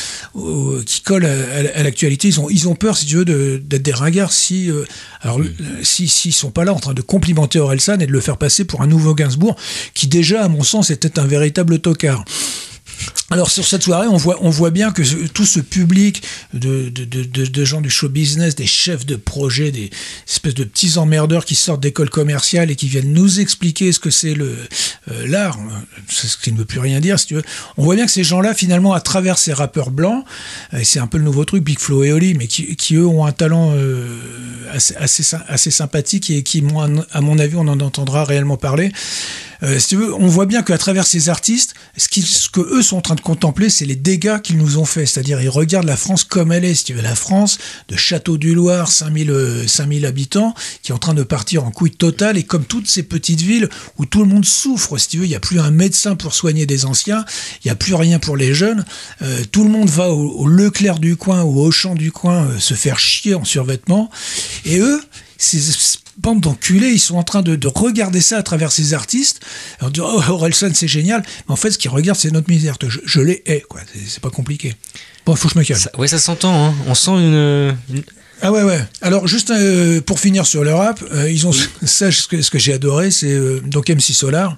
[0.86, 2.28] qu'ils collent à, à- à l'actualité.
[2.28, 4.32] Ils ont, ils ont peur, si tu veux, de- d'être des ringards.
[4.32, 4.84] Si, euh,
[5.20, 8.20] alors, euh, si, s'ils sont pas là en train de complimenter Orelsan et de le
[8.20, 9.56] faire passer pour un nouveau Gainsbourg,
[9.94, 12.24] qui déjà, à mon sens, était un véritable tocard.
[13.30, 16.22] Alors sur cette soirée, on voit, on voit bien que tout ce public
[16.54, 19.90] de, de, de, gens du show business, des chefs de projet, des
[20.26, 24.08] espèces de petits emmerdeurs qui sortent d'écoles commerciales et qui viennent nous expliquer ce que
[24.08, 24.56] c'est le
[25.10, 25.58] euh, l'art,
[26.08, 27.42] c'est ce qui ne veut plus rien dire si tu veux.
[27.76, 30.24] On voit bien que ces gens-là, finalement, à travers ces rappeurs blancs,
[30.72, 33.06] euh, c'est un peu le nouveau truc, Big Flo et Oli, mais qui, qui, eux
[33.06, 34.06] ont un talent euh,
[34.72, 36.62] assez, assez, sy- assez sympathique et qui,
[37.12, 38.92] à mon avis, on en entendra réellement parler.
[39.62, 39.78] Euh,
[40.18, 43.14] on voit bien qu'à travers ces artistes, ce, qu'ils- ce que eux sont en train
[43.14, 45.04] de contempler, c'est les dégâts qu'ils nous ont fait.
[45.06, 46.74] C'est-à-dire, ils regardent la France comme elle est.
[46.74, 50.94] Si tu veux, la France de Château du Loir, 5000, euh, 5000 habitants, qui est
[50.94, 54.20] en train de partir en couille totale, et comme toutes ces petites villes où tout
[54.20, 54.96] le monde souffre.
[54.98, 57.24] Si tu veux, il n'y a plus un médecin pour soigner des anciens,
[57.64, 58.84] il n'y a plus rien pour les jeunes.
[59.22, 62.74] Euh, tout le monde va au, Leclerc du coin ou au Auchan du coin se
[62.74, 64.10] faire chier en survêtement.
[64.64, 65.02] Et eux,
[65.36, 65.58] ces
[66.18, 69.40] bandes d'enculés, ils sont en train de, de regarder ça à travers ces artistes.
[69.78, 71.22] Alors, dire, oh, Orelsan, c'est génial.
[71.48, 72.76] Mais en fait, ce qu'ils regardent, c'est notre misère.
[72.86, 73.80] Je, je les hais, quoi.
[74.06, 74.74] C'est- pas compliqué.
[75.26, 75.80] Bon, faut que je me calme.
[75.98, 76.68] Ouais, ça s'entend.
[76.68, 76.74] Hein.
[76.86, 78.02] On sent une, une-
[78.42, 78.80] Ah ouais, ouais.
[79.02, 81.52] Alors, juste euh, pour finir sur le rap, euh, ils ont
[81.84, 84.56] ça, ce que, que j'ai adoré, c'est euh, donc MC Solar.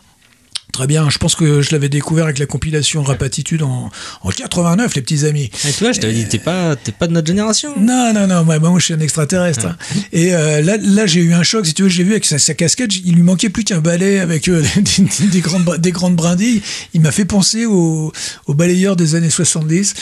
[0.73, 3.91] Très bien, je pense que je l'avais découvert avec la compilation Rap Attitude en,
[4.23, 5.51] en 89, les petits amis.
[5.69, 7.75] Et toi, je t'avais dit, t'es pas, t'es pas de notre génération.
[7.79, 9.67] Non, non, non, moi, moi je suis un extraterrestre.
[9.67, 9.77] hein.
[10.13, 12.39] Et euh, là, là j'ai eu un choc, si tu veux, j'ai vu avec sa,
[12.39, 16.17] sa casquette, il lui manquait plus qu'un balai avec euh, des, des grandes, des grandes
[16.17, 16.63] brindilles.
[16.95, 18.13] Il m'a fait penser au,
[18.47, 19.95] au balayeur des années 70.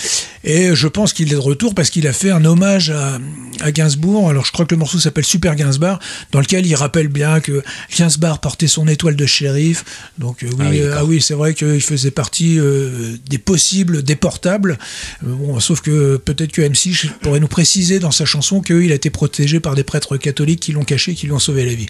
[0.45, 3.19] Et je pense qu'il est de retour parce qu'il a fait un hommage à,
[3.61, 4.31] à Gainsbourg.
[4.31, 5.99] Alors je crois que le morceau s'appelle Super Gainsbourg,
[6.33, 7.63] dans lequel il rappelle bien que
[7.97, 9.85] Gainsbourg portait son étoile de shérif.
[10.19, 13.39] Donc euh, oui, Ah oui, euh, ah oui, c'est vrai qu'il faisait partie euh, des
[13.39, 14.79] possibles déportables.
[15.25, 18.95] Euh, bon, sauf que peut-être que MC pourrait nous préciser dans sa chanson qu'il a
[18.95, 21.87] été protégé par des prêtres catholiques qui l'ont caché, qui lui ont sauvé la vie.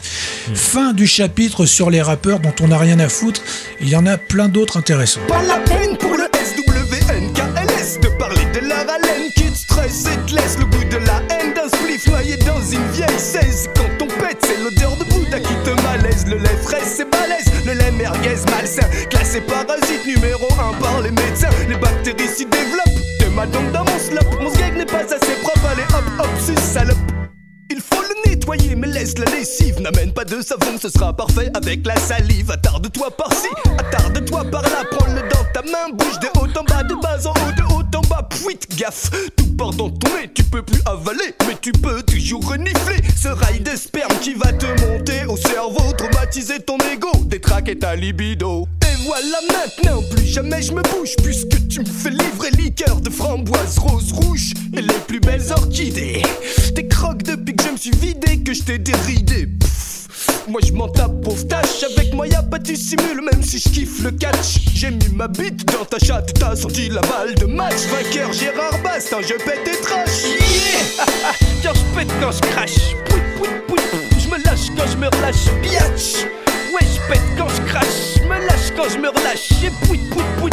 [0.54, 3.42] Fin du chapitre sur les rappeurs dont on n'a rien à foutre.
[3.80, 5.20] Il y en a plein d'autres intéressants.
[5.28, 10.34] Pas la peine pour le SWNKLS de parler de haleine qui te stresse et te
[10.34, 13.70] laisse le goût de la haine d'un noyé dans une vieille 16.
[13.74, 16.26] Quand on pète, c'est l'odeur de Bouddha qui te malaise.
[16.26, 17.50] Le lait frais, c'est balèze.
[17.66, 21.50] Le lait merguez malsain, classé parasite numéro 1 par les médecins.
[21.68, 23.00] Les bactéries s'y développent.
[23.18, 24.40] T'es ma dans mon slop.
[24.40, 25.66] Mon n'est pas assez propre.
[25.70, 26.98] Allez hop hop, c'est salope.
[27.70, 29.78] Il faut le nettoyer, mais laisse la lessive.
[29.80, 32.50] N'amène pas de savon, ce sera parfait avec la salive.
[32.50, 34.84] Attarde-toi par-ci, attarde-toi par-là.
[34.90, 37.98] Prends-le dans ta main, bouge de haut en bas, de bas en haut, de haut
[37.98, 38.26] en bas.
[38.30, 40.30] Puit, gaffe, tout part dans ton nez.
[40.34, 43.02] Tu peux plus avaler, mais tu peux toujours renifler.
[43.14, 47.94] Ce rail de sperme qui va te monter au cerveau, traumatiser ton ego, détraquer ta
[47.94, 48.66] libido.
[48.82, 53.10] Et voilà maintenant, plus jamais je me bouge, puisque tu me fais livrer liqueur de
[53.10, 56.22] framboise rose rouge et les plus belles orchidées.
[57.78, 59.46] Me suis vidé, que je t'ai déridé.
[59.46, 60.08] Pff,
[60.48, 61.84] Moi je m'en tape pauvre tâche.
[61.84, 64.58] Avec moi y'a pas de simule même si je kiffe le catch.
[64.74, 67.86] J'ai mis ma bite dans ta chatte T'as senti la balle de match.
[67.90, 70.24] Vainqueur Gérard Bastin Je pète des trash.
[70.24, 71.04] Yeah!
[71.62, 72.94] Quand je pète quand je crache.
[74.18, 75.44] Je me lâche quand je me relâche.
[75.62, 76.24] Biatch.
[76.72, 78.16] Ouais je pète quand je crache.
[78.16, 79.52] Je me lâche quand je me relâche.
[79.64, 80.50] Et pouit pouit pouit.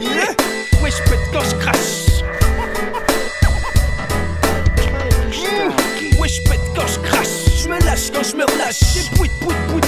[0.00, 0.34] Yeah!
[0.82, 2.09] Ouais je pète quand je crache
[8.00, 9.80] lâche quand je me relâche Et pouit pouit pouit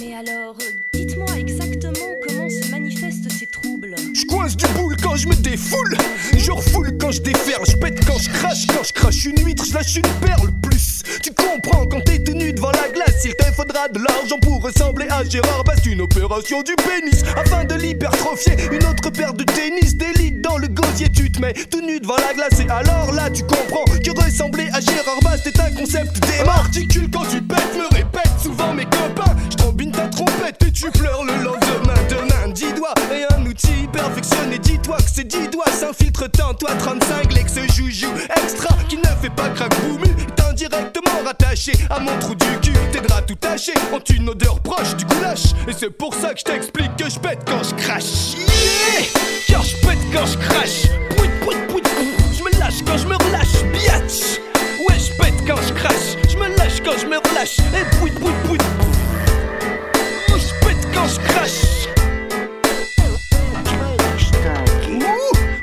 [0.00, 0.56] Mais alors,
[0.92, 3.94] dites-moi exactement comment se manifestent ces troubles.
[4.14, 5.96] Je coince du boule quand je me défoule.
[6.36, 9.64] Je refoule quand je déferle, je pète quand je crache, quand je crache une huître,
[9.64, 11.02] je lâche une perle plus.
[11.22, 15.06] Tu comprends quand t'es tenu devant la glace, il te faudra de l'argent pour ressembler
[15.10, 15.84] à Gérard Bast.
[15.86, 18.54] Une opération du pénis afin de l'hypertrophier.
[18.70, 20.68] Une autre paire de tennis d'élite dans le
[21.02, 22.60] gosier, tu te mets tout nu devant la glace.
[22.60, 26.52] Et alors là, tu comprends que ressembler à Gérard Bast est un concept dément.
[26.52, 29.36] Articule quand tu pètes, me répète souvent mes copains.
[29.50, 31.94] Je trombine ta trompette et tu pleures le lendemain.
[32.08, 34.58] Demain, 10 doigts et un outil perfectionné.
[34.58, 36.70] Dis-toi que ces 10 doigts s'infiltrent en toi.
[36.78, 38.08] 35 l'ex joujou
[38.42, 42.72] extra qui ne fait pas crack boum est indirectement rattaché à mon trou du cul.
[42.92, 45.52] Tes draps tout tachés ont une odeur proche du goulash.
[45.68, 48.34] Et c'est pour ça que je t'explique que je pète quand je crache.
[48.36, 49.06] Yeah
[49.48, 50.91] Car je pète quand je crache.
[52.32, 53.62] Je me lâche quand je me relâche.
[53.72, 54.40] Biatch
[54.88, 56.16] Ouais, je pète quand je crache.
[56.28, 57.58] Je me lâche quand je me relâche.
[57.58, 58.58] Et pouit, pouit, pouit.
[60.28, 61.88] Je pète quand je crache.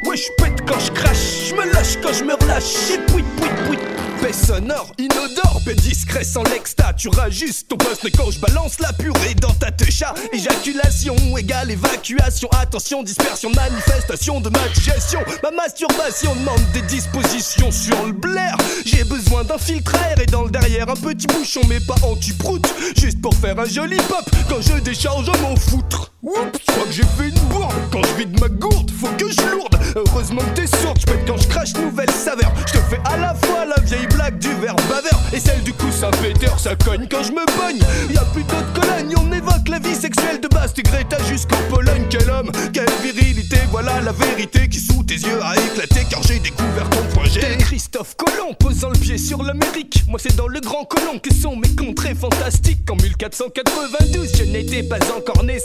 [0.05, 1.49] Ouais, je pète quand je crache.
[1.49, 2.91] Je me lâche quand je me relâche.
[2.93, 3.98] Et pouit, pouit, pouit.
[4.21, 6.91] Paix sonore, inodore, paix discret sans l'exta.
[6.93, 10.13] Tu rajustes ton poste quand je balance la purée dans ta techa.
[10.33, 12.49] Éjaculation égale évacuation.
[12.51, 15.19] Attention, dispersion, manifestation de ma digestion.
[15.41, 18.57] Ma masturbation demande des dispositions sur le blaire.
[18.85, 22.65] J'ai besoin d'un filtre et dans le derrière un petit bouchon, mais pas anti-prout.
[22.97, 26.11] Juste pour faire un joli pop quand je décharge mon foutre.
[26.21, 27.73] Oups, je crois que j'ai fait une bourde.
[27.93, 29.79] Quand je vide ma gourde, faut que je lourde.
[29.95, 32.51] Heureusement que t'es sourde, je pète quand je crache, nouvelle saveur.
[32.67, 35.71] Je te fais à la fois la vieille blague du verre baveur et celle du
[35.71, 37.79] coup ça péteur, ça cogne quand je me bogne.
[38.13, 40.73] Y a plus d'autres colonnes, on évoque la vie sexuelle de base.
[40.73, 43.57] T'es Greta jusqu'en Pologne, quel homme, quelle virilité.
[43.71, 46.99] Voilà la vérité qui sous tes yeux a éclaté car j'ai découvert ton.
[47.33, 50.03] T'es Christophe Colomb posant le pied sur l'Amérique.
[50.09, 52.89] Moi c'est dans le grand colon que sont mes contrées fantastiques.
[52.91, 55.59] En 1492, je n'étais pas encore né.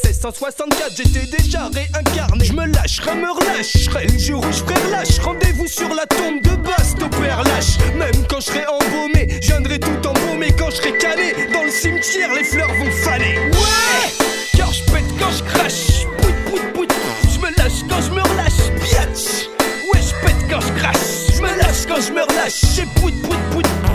[0.44, 2.44] 1664, j'étais déjà réincarné.
[2.44, 3.72] Je me lâche, me relâche.
[3.72, 5.18] Je serai le jour où je lâche.
[5.20, 7.78] Rendez-vous sur la tombe de Bast au lâche.
[7.96, 10.48] Même quand je serai embaumé, je viendrai tout embaumé.
[10.58, 13.38] Quand je serai calé dans le cimetière, les fleurs vont faner.
[13.52, 14.12] Ouais!
[14.54, 16.04] Car je pète quand je crache.
[16.18, 16.88] Pouit, pouit, pouit.
[17.32, 18.70] Je me lâche quand je me relâche.
[18.82, 19.48] Biatch!
[19.94, 21.34] Ouais, je pète quand je crache.
[21.34, 22.78] Je me lâche quand je me relâche.
[22.78, 23.93] Et pouit, pouit, pouit.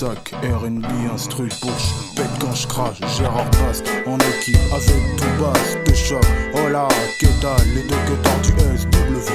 [0.00, 1.70] Lansac, RB instru pour
[2.14, 6.22] pète quand je crache, Gérard Bast en équipe avec tout basse de choc.
[6.54, 6.86] Oh là,
[7.18, 9.30] que dalle, les deux que du SW.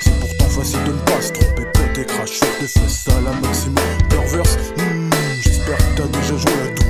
[0.00, 3.20] C'est pourtant facile de ne pas se tromper, pète et crash, fais tes fesses à
[3.20, 3.84] la maximum.
[4.08, 5.10] Perverse, hmm,
[5.42, 6.89] j'espère que t'as déjà joué à Doom.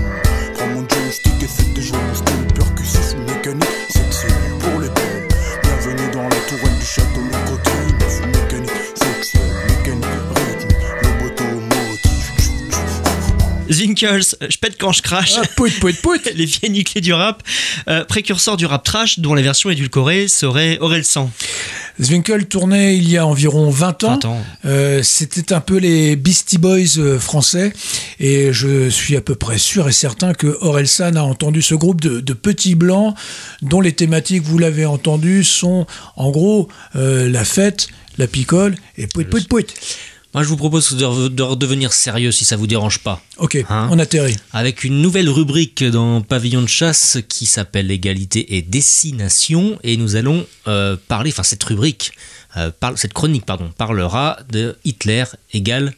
[13.81, 15.33] Zinkels, je pète quand je crache.
[16.35, 17.43] Les vieilles clés du rap.
[17.89, 21.31] Euh, précurseur du rap trash, dont la version édulcorée serait Orelsan.
[22.01, 24.19] Zwinkel tournait il y a environ 20 ans.
[24.65, 27.73] Euh, C'était un peu les Beastie Boys euh, français.
[28.19, 32.01] Et je suis à peu près sûr et certain que Orelsan a entendu ce groupe
[32.01, 33.15] de, de petits blancs
[33.63, 39.07] dont les thématiques, vous l'avez entendu, sont en gros euh, la fête, la picole et
[39.07, 39.67] pouit pouit pouit.
[40.33, 43.21] Moi, je vous propose de, de redevenir sérieux si ça vous dérange pas.
[43.39, 44.37] Ok, Hein on atterrit.
[44.53, 49.79] Avec une nouvelle rubrique dans Pavillon de chasse qui s'appelle Égalité et Destination.
[49.83, 52.13] Et nous allons euh, parler, enfin cette rubrique,
[52.57, 55.95] euh, parle, cette chronique, pardon, parlera de Hitler égale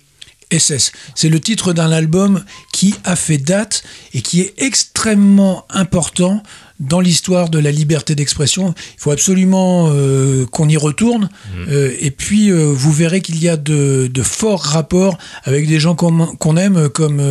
[0.58, 0.92] SS.
[1.14, 3.82] C'est le titre d'un album qui a fait date
[4.14, 6.42] et qui est extrêmement important
[6.82, 8.74] dans l'histoire de la liberté d'expression.
[8.96, 11.28] Il faut absolument euh, qu'on y retourne.
[11.68, 15.78] Euh, et puis, euh, vous verrez qu'il y a de, de forts rapports avec des
[15.78, 17.22] gens qu'on aime, comme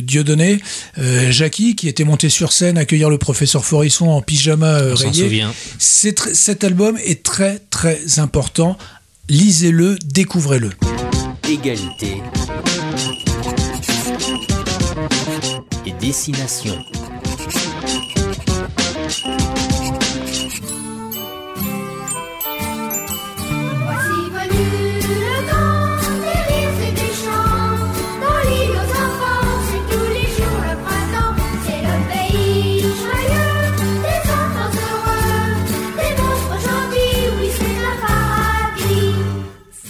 [0.00, 0.60] Dieudonné,
[1.30, 5.44] Jackie, qui était monté sur scène accueillir le professeur Forisson en pyjama rayé.
[5.78, 8.78] cet album est très, très important.
[9.28, 10.70] Lisez-le, découvrez-le.
[11.48, 12.22] Égalité
[15.86, 16.74] et Destination.
[23.84, 24.66] Voici venu
[25.02, 27.76] le temps des rires et des chants.
[28.20, 31.34] Dans l'île aux enfants, c'est tous les jours le printemps.
[31.66, 33.54] C'est le pays joyeux,
[34.02, 35.56] des enfants heureux,
[35.98, 39.16] des monstres gentils, oui c'est le paradis.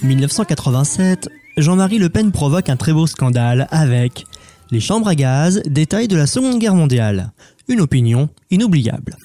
[0.02, 4.24] 1987, Jean-Marie Le Pen provoque un très beau scandale avec
[4.70, 7.32] Les chambres à gaz, détail de la Seconde Guerre mondiale.
[7.68, 9.16] Une opinion inoubliable.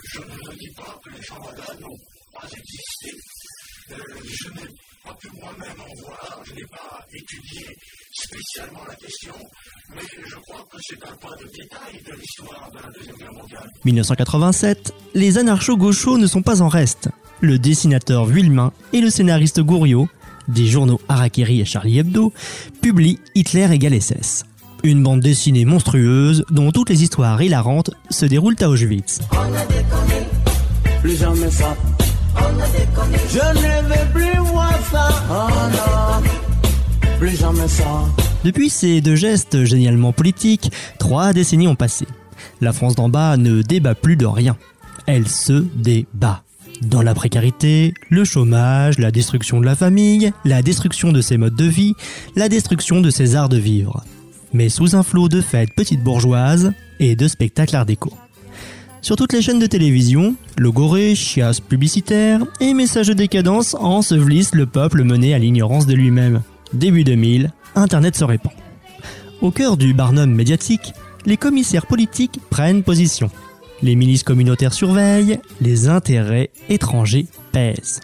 [11.28, 13.72] de de l'histoire de la Deuxième Guerre mondiale.
[13.86, 17.10] 1987, les anarcho-gauchos ne sont pas en reste.
[17.42, 20.08] Le dessinateur Vuillemin et le scénariste Gouriot,
[20.48, 22.34] des journaux Harakiri et Charlie Hebdo,
[22.82, 24.46] publient Hitler égale SS.
[24.84, 29.20] Une bande dessinée monstrueuse dont toutes les histoires hilarantes se déroulent à Auschwitz.
[31.02, 31.76] Plus jamais ça.
[33.30, 35.10] Je ne vais plus voir ça.
[35.30, 37.18] Oh non.
[37.20, 38.06] Plus jamais ça.
[38.44, 42.06] Depuis ces deux gestes génialement politiques, trois décennies ont passé.
[42.62, 44.56] La France d'en bas ne débat plus de rien.
[45.08, 46.44] Elle se débat.
[46.82, 51.56] Dans la précarité, le chômage, la destruction de la famille, la destruction de ses modes
[51.56, 51.94] de vie,
[52.36, 54.04] la destruction de ses arts de vivre.
[54.54, 58.14] Mais sous un flot de fêtes petites bourgeoises et de spectacles art déco.
[59.02, 64.66] Sur toutes les chaînes de télévision, logorées, chiasses publicitaires et messages de décadence ensevelissent le
[64.66, 66.42] peuple mené à l'ignorance de lui-même.
[66.74, 68.54] Début 2000, Internet se répand.
[69.42, 70.94] Au cœur du barnum médiatique,
[71.26, 73.30] les commissaires politiques prennent position.
[73.82, 78.02] Les milices communautaires surveillent, les intérêts étrangers pèsent.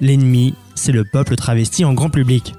[0.00, 2.54] L'ennemi, c'est le peuple travesti en grand public.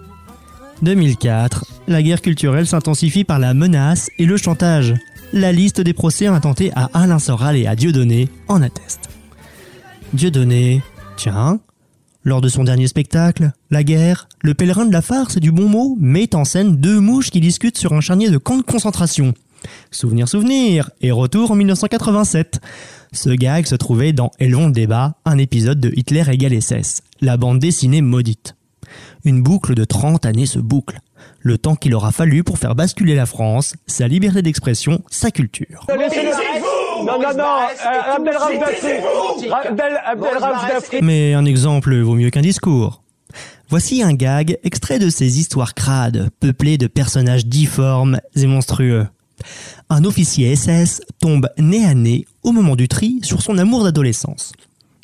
[0.82, 4.94] 2004, la guerre culturelle s'intensifie par la menace et le chantage.
[5.32, 9.10] La liste des procès intentés à Alain Soral et à Dieudonné en atteste.
[10.14, 10.82] Dieudonné,
[11.16, 11.60] tiens,
[12.24, 15.98] lors de son dernier spectacle, La guerre, le pèlerin de la farce du bon mot
[16.00, 19.34] met en scène deux mouches qui discutent sur un charnier de camp de concentration.
[19.92, 22.60] Souvenir, souvenir, et retour en 1987.
[23.12, 27.38] Ce gag se trouvait dans Élevons le débat, un épisode de Hitler égale SS, la
[27.38, 28.56] bande dessinée maudite.
[29.24, 31.00] Une boucle de 30 années se boucle.
[31.40, 35.86] Le temps qu'il aura fallu pour faire basculer la France, sa liberté d'expression, sa culture.
[35.90, 37.68] Non, non, non.
[41.02, 43.04] Mais un exemple vaut mieux qu'un discours.
[43.70, 49.08] Voici un gag extrait de ces histoires crades, peuplées de personnages difformes et monstrueux.
[49.90, 54.54] Un officier SS tombe nez à nez, au moment du tri, sur son amour d'adolescence.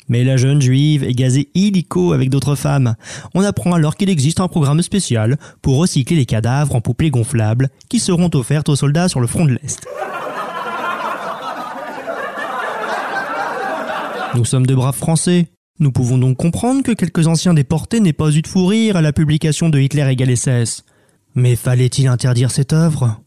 [0.08, 2.96] Mais la jeune juive est gazée illico avec d'autres femmes.
[3.32, 7.68] On apprend alors qu'il existe un programme spécial pour recycler les cadavres en poupées gonflables
[7.88, 9.86] qui seront offertes aux soldats sur le front de l'Est.
[14.34, 15.46] Nous sommes de braves Français.
[15.78, 19.02] Nous pouvons donc comprendre que quelques anciens déportés n'aient pas eu de fou rire à
[19.02, 20.84] la publication de Hitler égale SS.
[21.34, 23.20] Mais fallait-il interdire cette œuvre?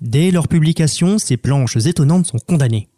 [0.00, 2.88] Dès leur publication, ces planches étonnantes sont condamnées.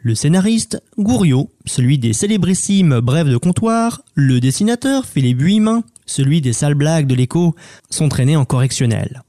[0.00, 6.52] Le scénariste, Gouriot, celui des célébrissimes Brèves de comptoir, le dessinateur, Philippe Vuillemin, celui des
[6.52, 7.54] sales blagues de l'écho,
[7.88, 9.22] sont traînés en correctionnel.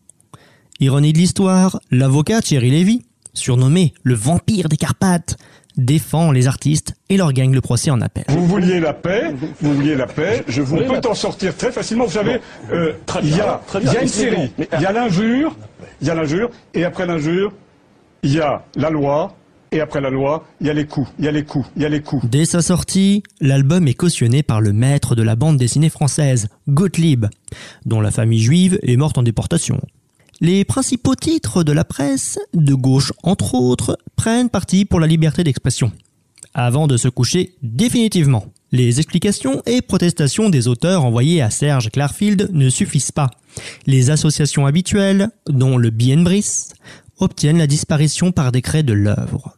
[0.82, 3.04] Ironie de l'histoire, l'avocat Thierry Lévy,
[3.34, 5.38] surnommé le vampire des Carpates,
[5.78, 8.24] défend les artistes et leur gagne le procès en appel.
[8.30, 11.56] Vous vouliez la paix, vous vouliez la paix, je vous Oui, peux mais- t'en sortir
[11.56, 12.06] très facilement.
[12.06, 12.40] Vous savez,
[12.72, 15.56] euh, il y a, il y a une série, il y a l'injure,
[16.02, 17.54] il y a l'injure, et après l'injure,
[18.24, 19.36] il y a la loi,
[19.72, 21.82] et après la loi, il y a les coups, il y a les coups, il
[21.82, 22.26] y a les coups.
[22.26, 27.26] Dès sa sortie, l'album est cautionné par le maître de la bande dessinée française, Gottlieb,
[27.86, 29.80] dont la famille juive est morte en déportation.
[30.46, 35.44] Les principaux titres de la presse, de gauche entre autres, prennent parti pour la liberté
[35.44, 35.92] d'expression,
[36.54, 38.46] avant de se coucher définitivement.
[38.72, 43.32] Les explications et protestations des auteurs envoyés à Serge Clarfield ne suffisent pas.
[43.88, 46.68] Les associations habituelles, dont le Bienbris,
[47.18, 49.58] obtiennent la disparition par décret de l'œuvre.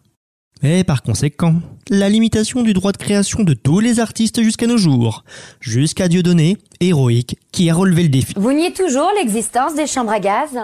[0.63, 1.55] Et par conséquent,
[1.89, 5.23] la limitation du droit de création de tous les artistes jusqu'à nos jours,
[5.59, 8.33] jusqu'à Dieudonné, héroïque, qui a relevé le défi.
[8.35, 10.57] Vous niez toujours l'existence des chambres à gaz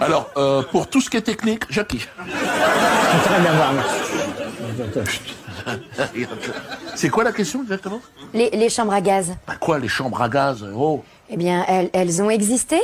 [0.00, 2.06] Alors, euh, pour tout ce qui est technique, Jackie.
[6.94, 8.00] C'est quoi la question exactement?
[8.34, 11.90] Les, les chambres à gaz, Bah quoi, les chambres à gaz Oh, eh bien, elles,
[11.92, 12.80] elles ont existé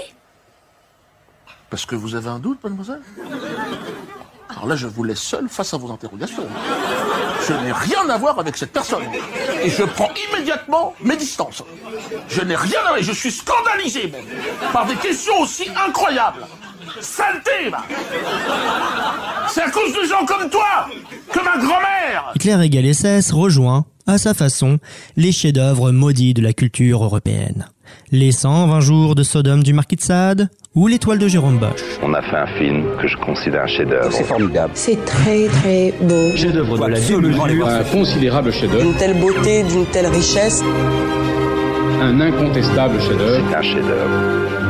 [1.70, 3.02] parce que vous avez un doute, mademoiselle?
[4.48, 6.46] Alors là, je vous laisse seul face à vos interrogations.
[7.46, 9.04] Je n'ai rien à voir avec cette personne.
[9.62, 11.62] Et je prends immédiatement mes distances.
[12.28, 13.02] Je n'ai rien à voir.
[13.02, 14.18] Je suis scandalisé bon,
[14.72, 16.46] par des questions aussi incroyables.
[17.00, 17.84] Saleté, va
[19.48, 20.88] C'est à cause de gens comme toi
[21.32, 24.78] que ma grand-mère Hitler égale SS rejoint, à sa façon,
[25.16, 27.66] les chefs-d'œuvre maudits de la culture européenne.
[28.10, 31.80] Les 120 jours de Sodome du Marquis de Sade, ou L'étoile de Jérôme Bosch.
[32.02, 34.12] On a fait un film que je considère un chef-d'œuvre.
[34.12, 34.70] C'est formidable.
[34.74, 36.36] C'est très très beau.
[36.36, 37.68] Chef-d'œuvre de la démesure.
[37.68, 38.84] Un considérable chef-d'œuvre.
[38.84, 40.62] D'une telle beauté, d'une telle richesse.
[42.00, 43.44] Un incontestable chef-d'œuvre.
[43.50, 44.67] C'est un chef-d'œuvre.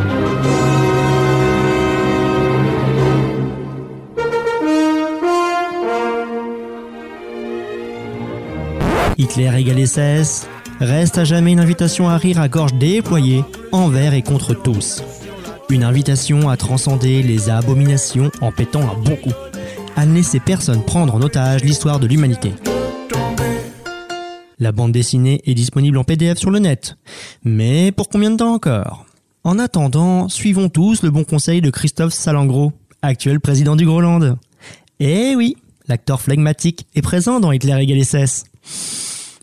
[9.20, 10.46] Hitler égale SS
[10.78, 13.42] reste à jamais une invitation à rire à gorge déployée,
[13.72, 15.02] envers et contre tous.
[15.70, 19.32] Une invitation à transcender les abominations en pétant un bon coup.
[19.96, 22.52] À ne laisser personne prendre en otage l'histoire de l'humanité.
[24.60, 26.96] La bande dessinée est disponible en PDF sur le net.
[27.42, 29.04] Mais pour combien de temps encore?
[29.42, 34.36] En attendant, suivons tous le bon conseil de Christophe Salengro, actuel président du Groland.
[35.00, 35.56] Eh oui,
[35.88, 38.44] l'acteur flegmatique est présent dans Hitler égale SS.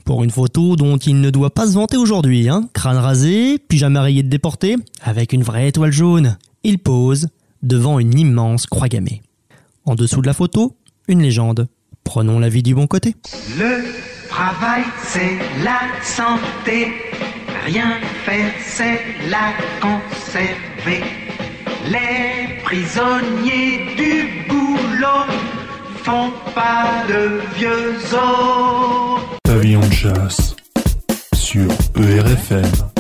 [0.06, 2.70] Pour une photo dont il ne doit pas se vanter aujourd'hui, hein.
[2.74, 6.38] Crâne rasé, pyjama rayé de déporté, avec une vraie étoile jaune.
[6.64, 7.28] Il pose
[7.64, 9.24] devant une immense croix gammée.
[9.84, 11.68] En dessous de la photo, une légende.
[12.04, 13.16] Prenons la vie du bon côté.
[13.58, 13.84] Le
[14.30, 16.94] travail, c'est la santé.
[17.66, 17.94] Rien
[18.26, 19.00] faire, c'est
[19.30, 21.04] la conserver.
[21.90, 25.26] Les prisonniers du boulot
[26.06, 29.22] font pas de vieux os.
[29.44, 30.56] Pavillon de chasse
[31.34, 32.95] sur ERFM.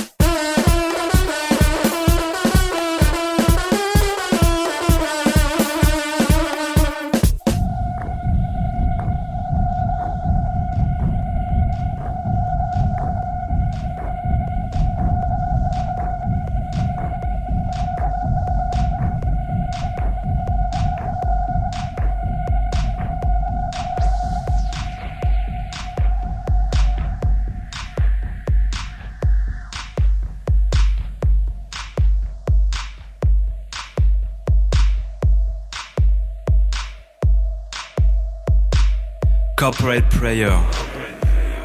[39.55, 40.51] Corporate Prayer.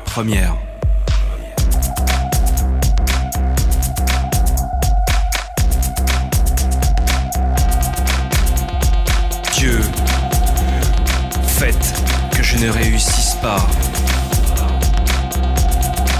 [0.04, 0.56] Première.
[9.54, 9.80] Dieu,
[11.48, 11.74] faites
[12.36, 13.66] que je ne réussisse pas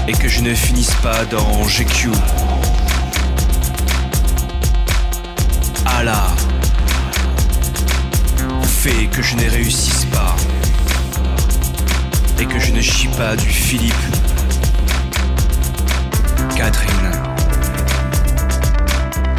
[0.09, 2.09] et que je ne finisse pas dans GQ.
[5.85, 6.27] Allah,
[8.65, 10.35] fais que je ne réussisse pas
[12.41, 13.93] et que je ne chie pas du Philippe.
[16.55, 17.11] Catherine.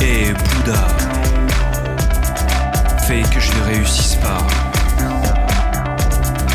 [0.00, 0.86] Et Bouddha.
[3.08, 4.46] Fais que je ne réussisse pas.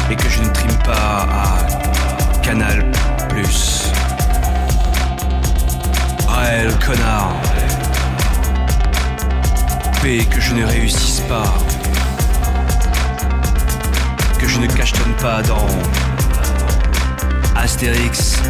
[0.09, 2.91] Et que je ne trime pas à Canal
[3.27, 3.91] Plus.
[6.29, 7.35] Raël, connard.
[10.01, 11.53] Fais que je ne réussisse pas.
[14.39, 15.67] Que je ne cachetonne pas dans
[17.68, 18.41] Astérix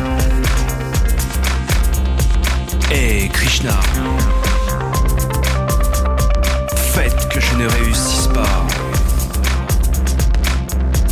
[2.91, 3.74] et Krishna.
[6.93, 8.68] Faites que je ne réussisse pas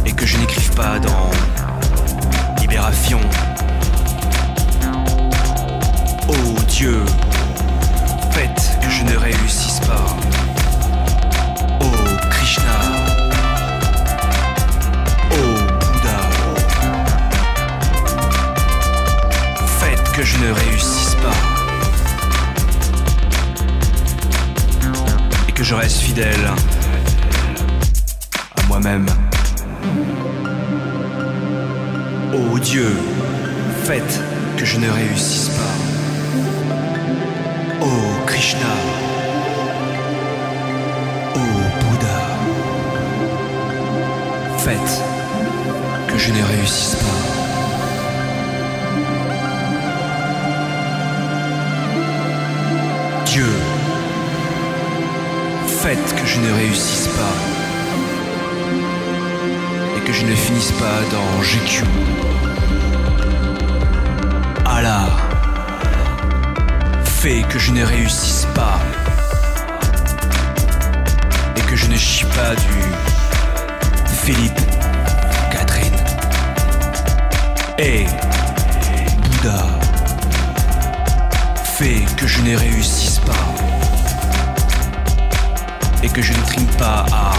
[0.06, 1.32] et que je n'écrive pas dans
[2.62, 3.20] Libération.
[6.30, 7.04] Oh Dieu,
[8.34, 10.45] faites que je ne réussisse pas.
[20.16, 21.36] Que je ne réussisse pas.
[25.50, 26.54] Et que je reste fidèle
[28.56, 29.08] à moi-même.
[32.34, 32.96] Oh Dieu,
[33.84, 34.22] faites
[34.56, 35.76] que je ne réussisse pas.
[37.82, 39.05] Oh Krishna.
[56.26, 57.36] Que je ne réussisse pas
[59.96, 61.84] et que je ne finisse pas dans GQ.
[64.66, 65.06] Allah,
[67.04, 68.80] fais que je ne réussisse pas
[71.58, 72.82] et que je ne chie pas du
[74.24, 74.62] Philippe,
[75.52, 76.00] Catherine
[77.78, 78.06] et
[79.22, 79.68] Bouddha.
[81.78, 83.55] Fais que je ne réussisse pas
[86.06, 87.34] et que je ne trime pas à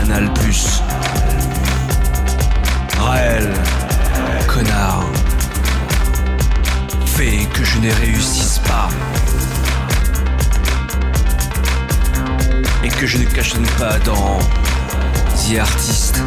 [0.00, 0.82] Anal Plus.
[2.98, 3.48] Raël,
[4.48, 5.04] connard.
[7.06, 8.88] Fais que je ne réussisse pas
[12.82, 14.40] et que je ne cachonne pas dans
[15.36, 16.20] The Artist.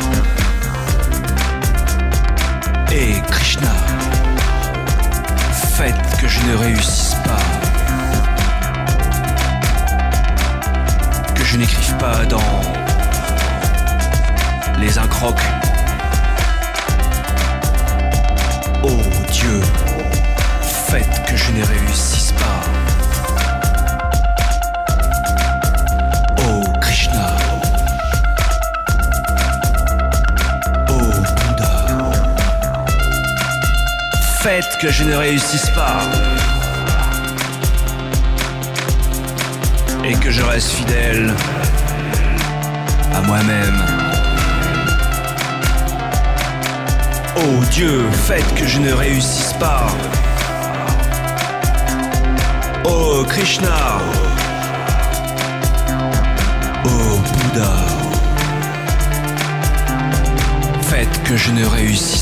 [2.90, 3.74] Et Krishna,
[5.76, 7.51] faites que je ne réussisse pas.
[11.52, 12.62] Je n'écrive pas dans
[14.80, 15.36] les incrocs.
[18.84, 19.02] Oh
[19.34, 19.60] Dieu,
[20.62, 22.62] faites que je ne réussisse pas.
[26.38, 27.36] Oh Krishna.
[30.88, 32.12] Oh Bouddha.
[34.40, 36.31] Faites que je ne réussisse pas.
[40.12, 41.34] Et que je reste fidèle
[43.16, 43.82] à moi-même.
[47.38, 49.88] Oh Dieu, faites que je ne réussisse pas.
[52.84, 54.02] Oh Krishna.
[56.84, 57.78] Oh Bouddha.
[60.90, 62.21] Faites que je ne réussisse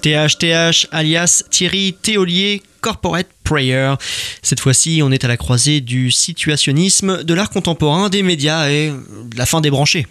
[0.00, 3.94] THTH alias Thierry Théolier Corporate Prayer.
[4.42, 8.90] Cette fois-ci, on est à la croisée du situationnisme, de l'art contemporain, des médias et
[8.90, 10.06] de la fin des branchés.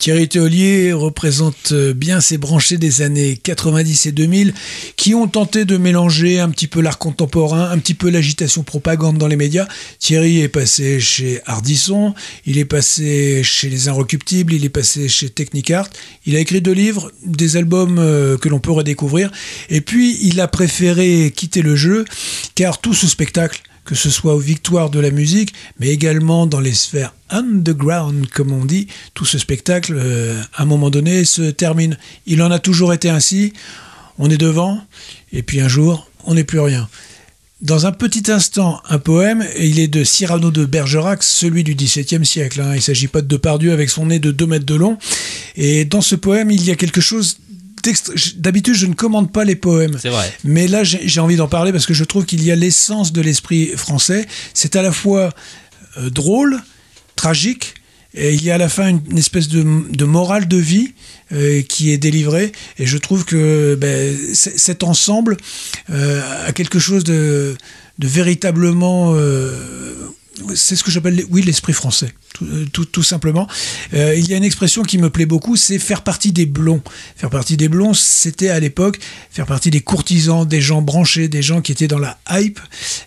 [0.00, 4.54] Thierry Théolier représente bien ces branchés des années 90 et 2000
[4.96, 9.18] qui ont tenté de mélanger un petit peu l'art contemporain, un petit peu l'agitation propagande
[9.18, 9.68] dans les médias.
[9.98, 12.14] Thierry est passé chez Ardisson,
[12.46, 15.90] il est passé chez Les Inrecuptibles, il est passé chez Technicart.
[16.24, 19.30] Il a écrit deux livres, des albums euh, que l'on peut redécouvrir.
[19.68, 22.06] Et puis, il a préféré quitter le jeu
[22.54, 26.60] car tout ce spectacle que ce soit aux victoires de la musique, mais également dans
[26.60, 31.50] les sphères underground, comme on dit, tout ce spectacle, euh, à un moment donné, se
[31.50, 31.96] termine.
[32.26, 33.52] Il en a toujours été ainsi.
[34.18, 34.80] On est devant,
[35.32, 36.88] et puis un jour, on n'est plus rien.
[37.62, 41.74] Dans un petit instant, un poème, et il est de Cyrano de Bergerac, celui du
[41.74, 42.60] XVIIe siècle.
[42.60, 42.72] hein.
[42.72, 44.96] Il ne s'agit pas de Depardieu avec son nez de 2 mètres de long.
[45.56, 47.38] Et dans ce poème, il y a quelque chose
[48.36, 49.98] D'habitude, je ne commande pas les poèmes.
[50.00, 50.32] C'est vrai.
[50.44, 53.20] Mais là, j'ai envie d'en parler parce que je trouve qu'il y a l'essence de
[53.20, 54.26] l'esprit français.
[54.54, 55.32] C'est à la fois
[55.98, 56.60] euh, drôle,
[57.16, 57.74] tragique,
[58.12, 60.94] et il y a à la fin une, une espèce de, de morale de vie
[61.32, 62.52] euh, qui est délivrée.
[62.78, 65.36] Et je trouve que ben, cet ensemble
[65.90, 67.56] euh, a quelque chose de,
[67.98, 69.14] de véritablement...
[70.54, 73.48] c'est ce que j'appelle, oui, l'esprit français, tout, euh, tout, tout simplement.
[73.94, 76.82] Euh, il y a une expression qui me plaît beaucoup, c'est faire partie des blonds.
[77.16, 78.98] Faire partie des blonds, c'était à l'époque
[79.30, 82.60] faire partie des courtisans, des gens branchés, des gens qui étaient dans la hype.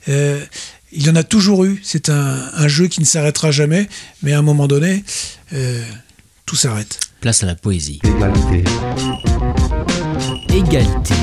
[0.09, 0.43] Euh,
[0.91, 1.81] il y en a toujours eu.
[1.83, 3.89] C'est un, un jeu qui ne s'arrêtera jamais,
[4.21, 5.03] mais à un moment donné,
[5.53, 5.83] euh,
[6.45, 6.99] tout s'arrête.
[7.21, 7.99] Place à la poésie.
[8.03, 8.63] Égalité.
[10.49, 11.15] Égalité.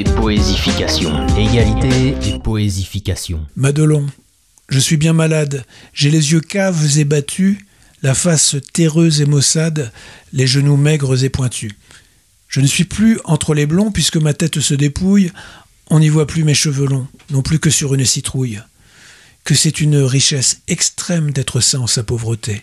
[0.00, 1.26] Et poésification.
[1.36, 3.46] Égalité et poésification.
[3.54, 4.06] Madelon,
[4.70, 5.66] je suis bien malade.
[5.92, 7.58] J'ai les yeux caves et battus,
[8.00, 9.92] la face terreuse et maussade,
[10.32, 11.72] les genoux maigres et pointus.
[12.48, 15.32] Je ne suis plus entre les blonds puisque ma tête se dépouille.
[15.90, 18.62] On n'y voit plus mes cheveux longs, non plus que sur une citrouille.
[19.44, 22.62] Que c'est une richesse extrême d'être sain en sa pauvreté.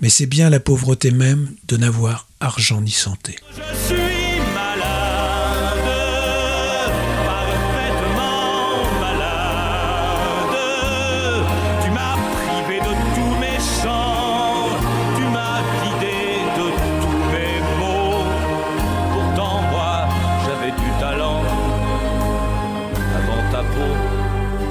[0.00, 3.36] Mais c'est bien la pauvreté même de n'avoir argent ni santé.
[3.52, 4.21] Je suis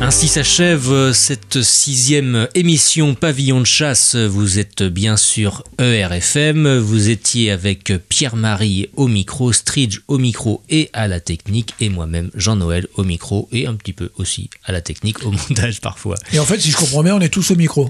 [0.04, 4.16] Ainsi s'achève euh, cette sixième émission Pavillon de chasse.
[4.16, 6.80] Vous êtes bien sûr ERFM.
[6.80, 12.32] Vous étiez avec Pierre-Marie au micro, Stridge au micro et à la technique, et moi-même
[12.34, 16.16] Jean-Noël au micro et un petit peu aussi à la technique, au montage parfois.
[16.34, 17.88] Et en fait, si je comprends bien, on est tous au micro.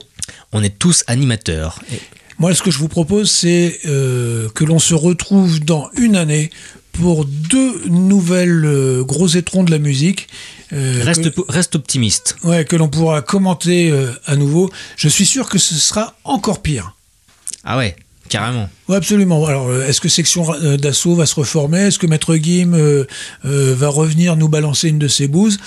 [0.51, 1.79] On est tous animateurs.
[2.39, 6.49] Moi, ce que je vous propose, c'est euh, que l'on se retrouve dans une année
[6.93, 10.27] pour deux nouvelles euh, gros étrons de la musique.
[10.73, 12.35] euh, Reste, que- po- reste optimiste.
[12.43, 14.69] ouais, que l'on pourra commenter euh, à nouveau.
[14.97, 16.95] Je suis sûr que ce sera encore pire.
[17.63, 17.95] Ah ouais,
[18.29, 18.69] carrément.
[18.87, 19.45] Oui, absolument.
[19.45, 20.47] Alors, est-ce que Section
[20.77, 21.79] d'Assaut va se reformer?
[21.87, 22.71] Est-ce que Maître Guim
[23.43, 25.59] va revenir nous balancer une de ses bouses?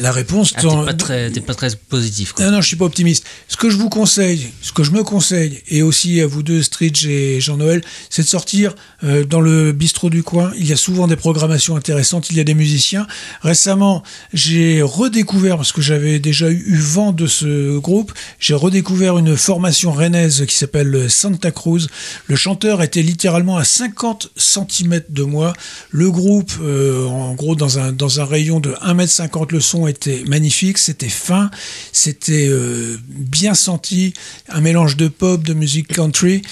[0.00, 0.54] La réponse...
[0.56, 2.32] Ah, t'es pas très, t'es pas très positif.
[2.32, 2.46] Quoi.
[2.46, 3.24] Non, non, je suis pas optimiste.
[3.48, 6.62] Ce que je vous conseille, ce que je me conseille, et aussi à vous deux,
[6.62, 8.74] Stridge et Jean-Noël, c'est de sortir
[9.04, 10.50] euh, dans le bistrot du coin.
[10.58, 13.06] Il y a souvent des programmations intéressantes, il y a des musiciens.
[13.42, 19.18] Récemment, j'ai redécouvert, parce que j'avais déjà eu, eu vent de ce groupe, j'ai redécouvert
[19.18, 21.88] une formation rennaise qui s'appelle Santa Cruz.
[22.28, 25.52] Le chanteur était littéralement à 50 cm de moi.
[25.90, 30.22] Le groupe, euh, en gros, dans un, dans un rayon de 1m50, le son était
[30.26, 31.50] magnifique, c'était fin,
[31.92, 34.14] c'était euh, bien senti,
[34.48, 36.42] un mélange de pop, de musique country.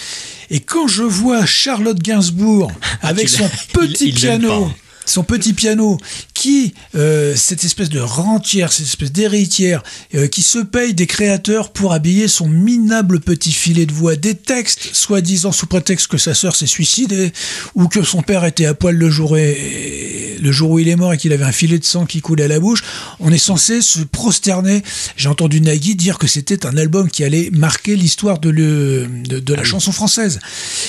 [0.50, 2.70] Et quand je vois Charlotte Gainsbourg
[3.00, 4.74] avec Tu son petit il- il l'aime piano, pas.
[5.06, 5.98] Son petit piano,
[6.32, 9.82] qui, euh, cette espèce de rentière, cette espèce d'héritière,
[10.14, 14.34] euh, qui se paye des créateurs pour habiller son minable petit filet de voix, des
[14.34, 17.32] textes, soi-disant sous prétexte que sa sœur s'est suicidée,
[17.74, 20.96] ou que son père était à poil le jour, et, le jour où il est
[20.96, 22.82] mort et qu'il avait un filet de sang qui coulait à la bouche,
[23.20, 24.82] on est censé se prosterner.
[25.16, 29.38] J'ai entendu Nagui dire que c'était un album qui allait marquer l'histoire de, le, de,
[29.40, 30.40] de la chanson française.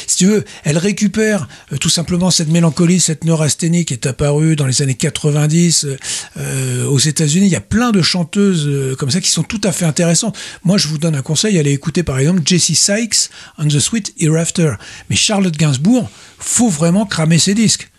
[0.07, 4.55] Si tu veux, elle récupère euh, tout simplement cette mélancolie, cette neurasthénie qui est apparue
[4.55, 5.97] dans les années 90 euh,
[6.37, 7.47] euh, aux États-Unis.
[7.47, 10.37] Il y a plein de chanteuses euh, comme ça qui sont tout à fait intéressantes.
[10.63, 14.13] Moi, je vous donne un conseil allez écouter par exemple Jessie Sykes on the Sweet
[14.19, 14.73] Hereafter.
[15.09, 16.09] Mais Charlotte Gainsbourg,
[16.39, 17.89] faut vraiment cramer ses disques.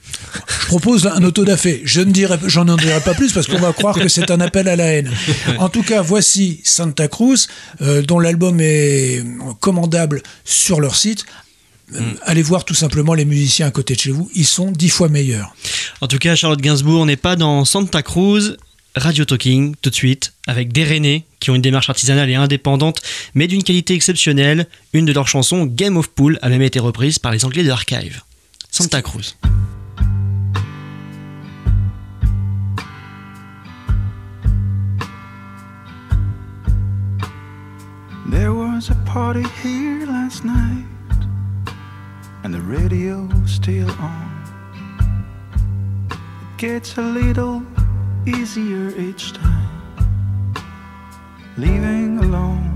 [0.61, 1.83] Je propose un autodafé.
[1.85, 4.69] Je ne dirai, j'en dirai pas plus parce qu'on va croire que c'est un appel
[4.69, 5.11] à la haine.
[5.59, 7.49] En tout cas, voici Santa Cruz,
[7.83, 9.25] euh, dont l'album est
[9.61, 11.25] commandable sur leur site.
[11.95, 14.89] Euh, Allez voir tout simplement les musiciens à côté de chez vous, ils sont dix
[14.89, 15.55] fois meilleurs.
[16.01, 18.57] En tout cas, Charlotte Gainsbourg n'est pas dans Santa Cruz.
[18.97, 23.03] Radio Talking, tout de suite, avec des Rennais qui ont une démarche artisanale et indépendante,
[23.35, 24.67] mais d'une qualité exceptionnelle.
[24.95, 27.71] Une de leurs chansons, Game of Pool, a même été reprise par les Anglais de
[27.71, 28.23] Archive.
[28.71, 29.37] Santa Cruz.
[38.29, 40.86] There was a party here last night,
[42.47, 44.31] and the radio's still on.
[46.13, 47.61] It gets a little
[48.25, 50.55] easier each time,
[51.57, 52.73] leaving alone.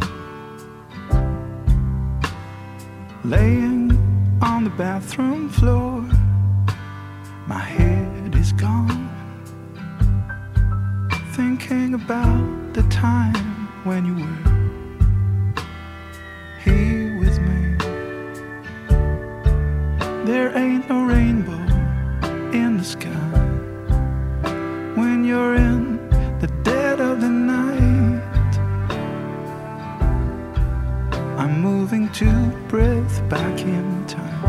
[3.22, 3.92] Laying
[4.42, 6.00] on the bathroom floor,
[7.46, 9.08] my head is gone.
[11.36, 14.49] Thinking about the time when you were
[20.40, 21.60] There ain't no rainbow
[22.60, 23.10] in the sky
[24.98, 25.98] when you're in
[26.40, 28.22] the dead of the night.
[31.36, 32.30] I'm moving to
[32.68, 34.42] breath back in time,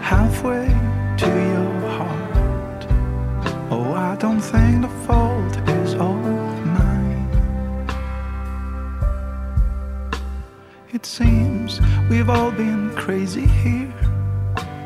[0.00, 0.68] halfway
[1.18, 2.86] to your heart.
[3.70, 6.16] Oh, I don't think the fault is all
[6.78, 7.28] mine.
[10.94, 11.43] It seems
[12.08, 13.92] we've all been crazy here.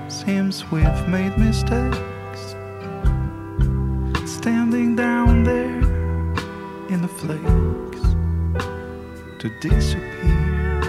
[0.09, 2.55] Seems we've made mistakes.
[4.25, 5.81] Standing down there
[6.89, 8.03] in the flakes
[9.41, 10.81] to disappear.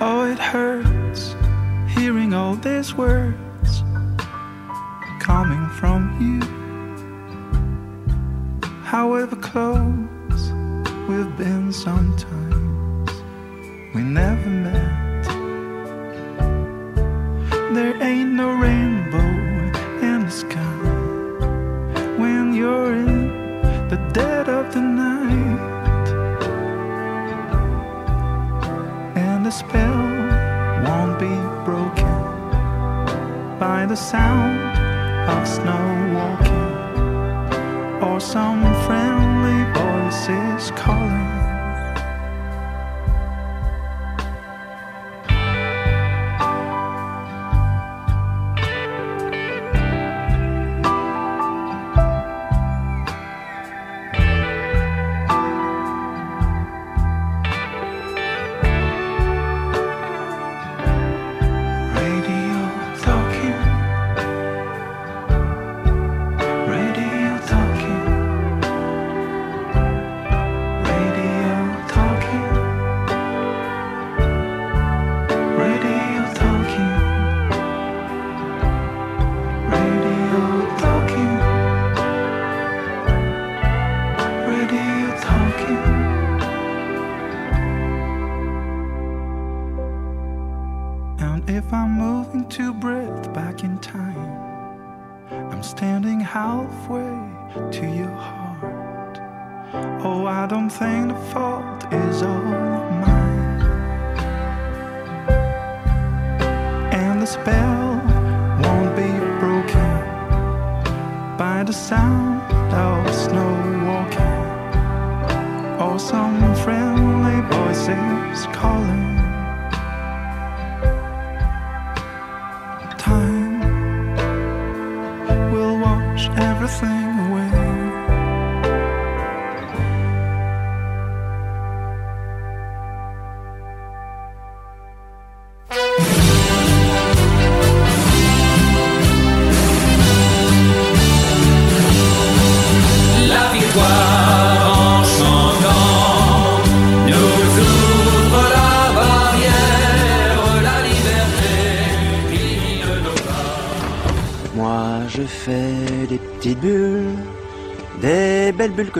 [0.00, 1.34] Oh, it hurts
[1.88, 3.47] hearing all these words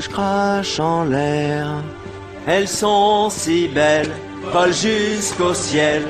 [0.01, 1.67] je crache en l'air.
[2.47, 4.13] Elles sont si belles,
[4.53, 6.03] volent jusqu'au ciel,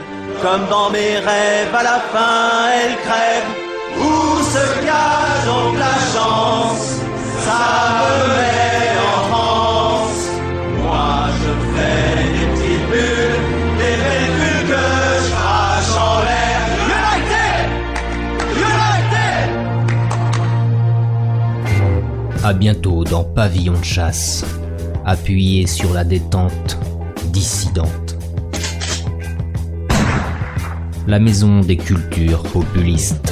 [0.43, 3.58] comme dans mes rêves à la fin elles crèvent.
[22.55, 24.45] Bientôt dans Pavillon de chasse,
[25.05, 26.79] appuyé sur la détente
[27.31, 28.17] dissidente.
[31.07, 33.28] La maison des cultures populistes.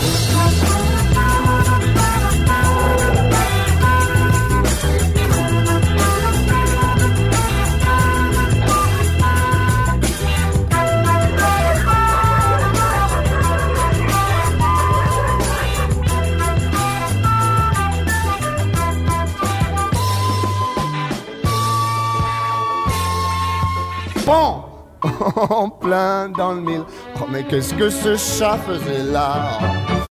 [25.87, 26.85] Dans le mille.
[27.21, 29.59] Oh, mais qu'est-ce que ce chat faisait là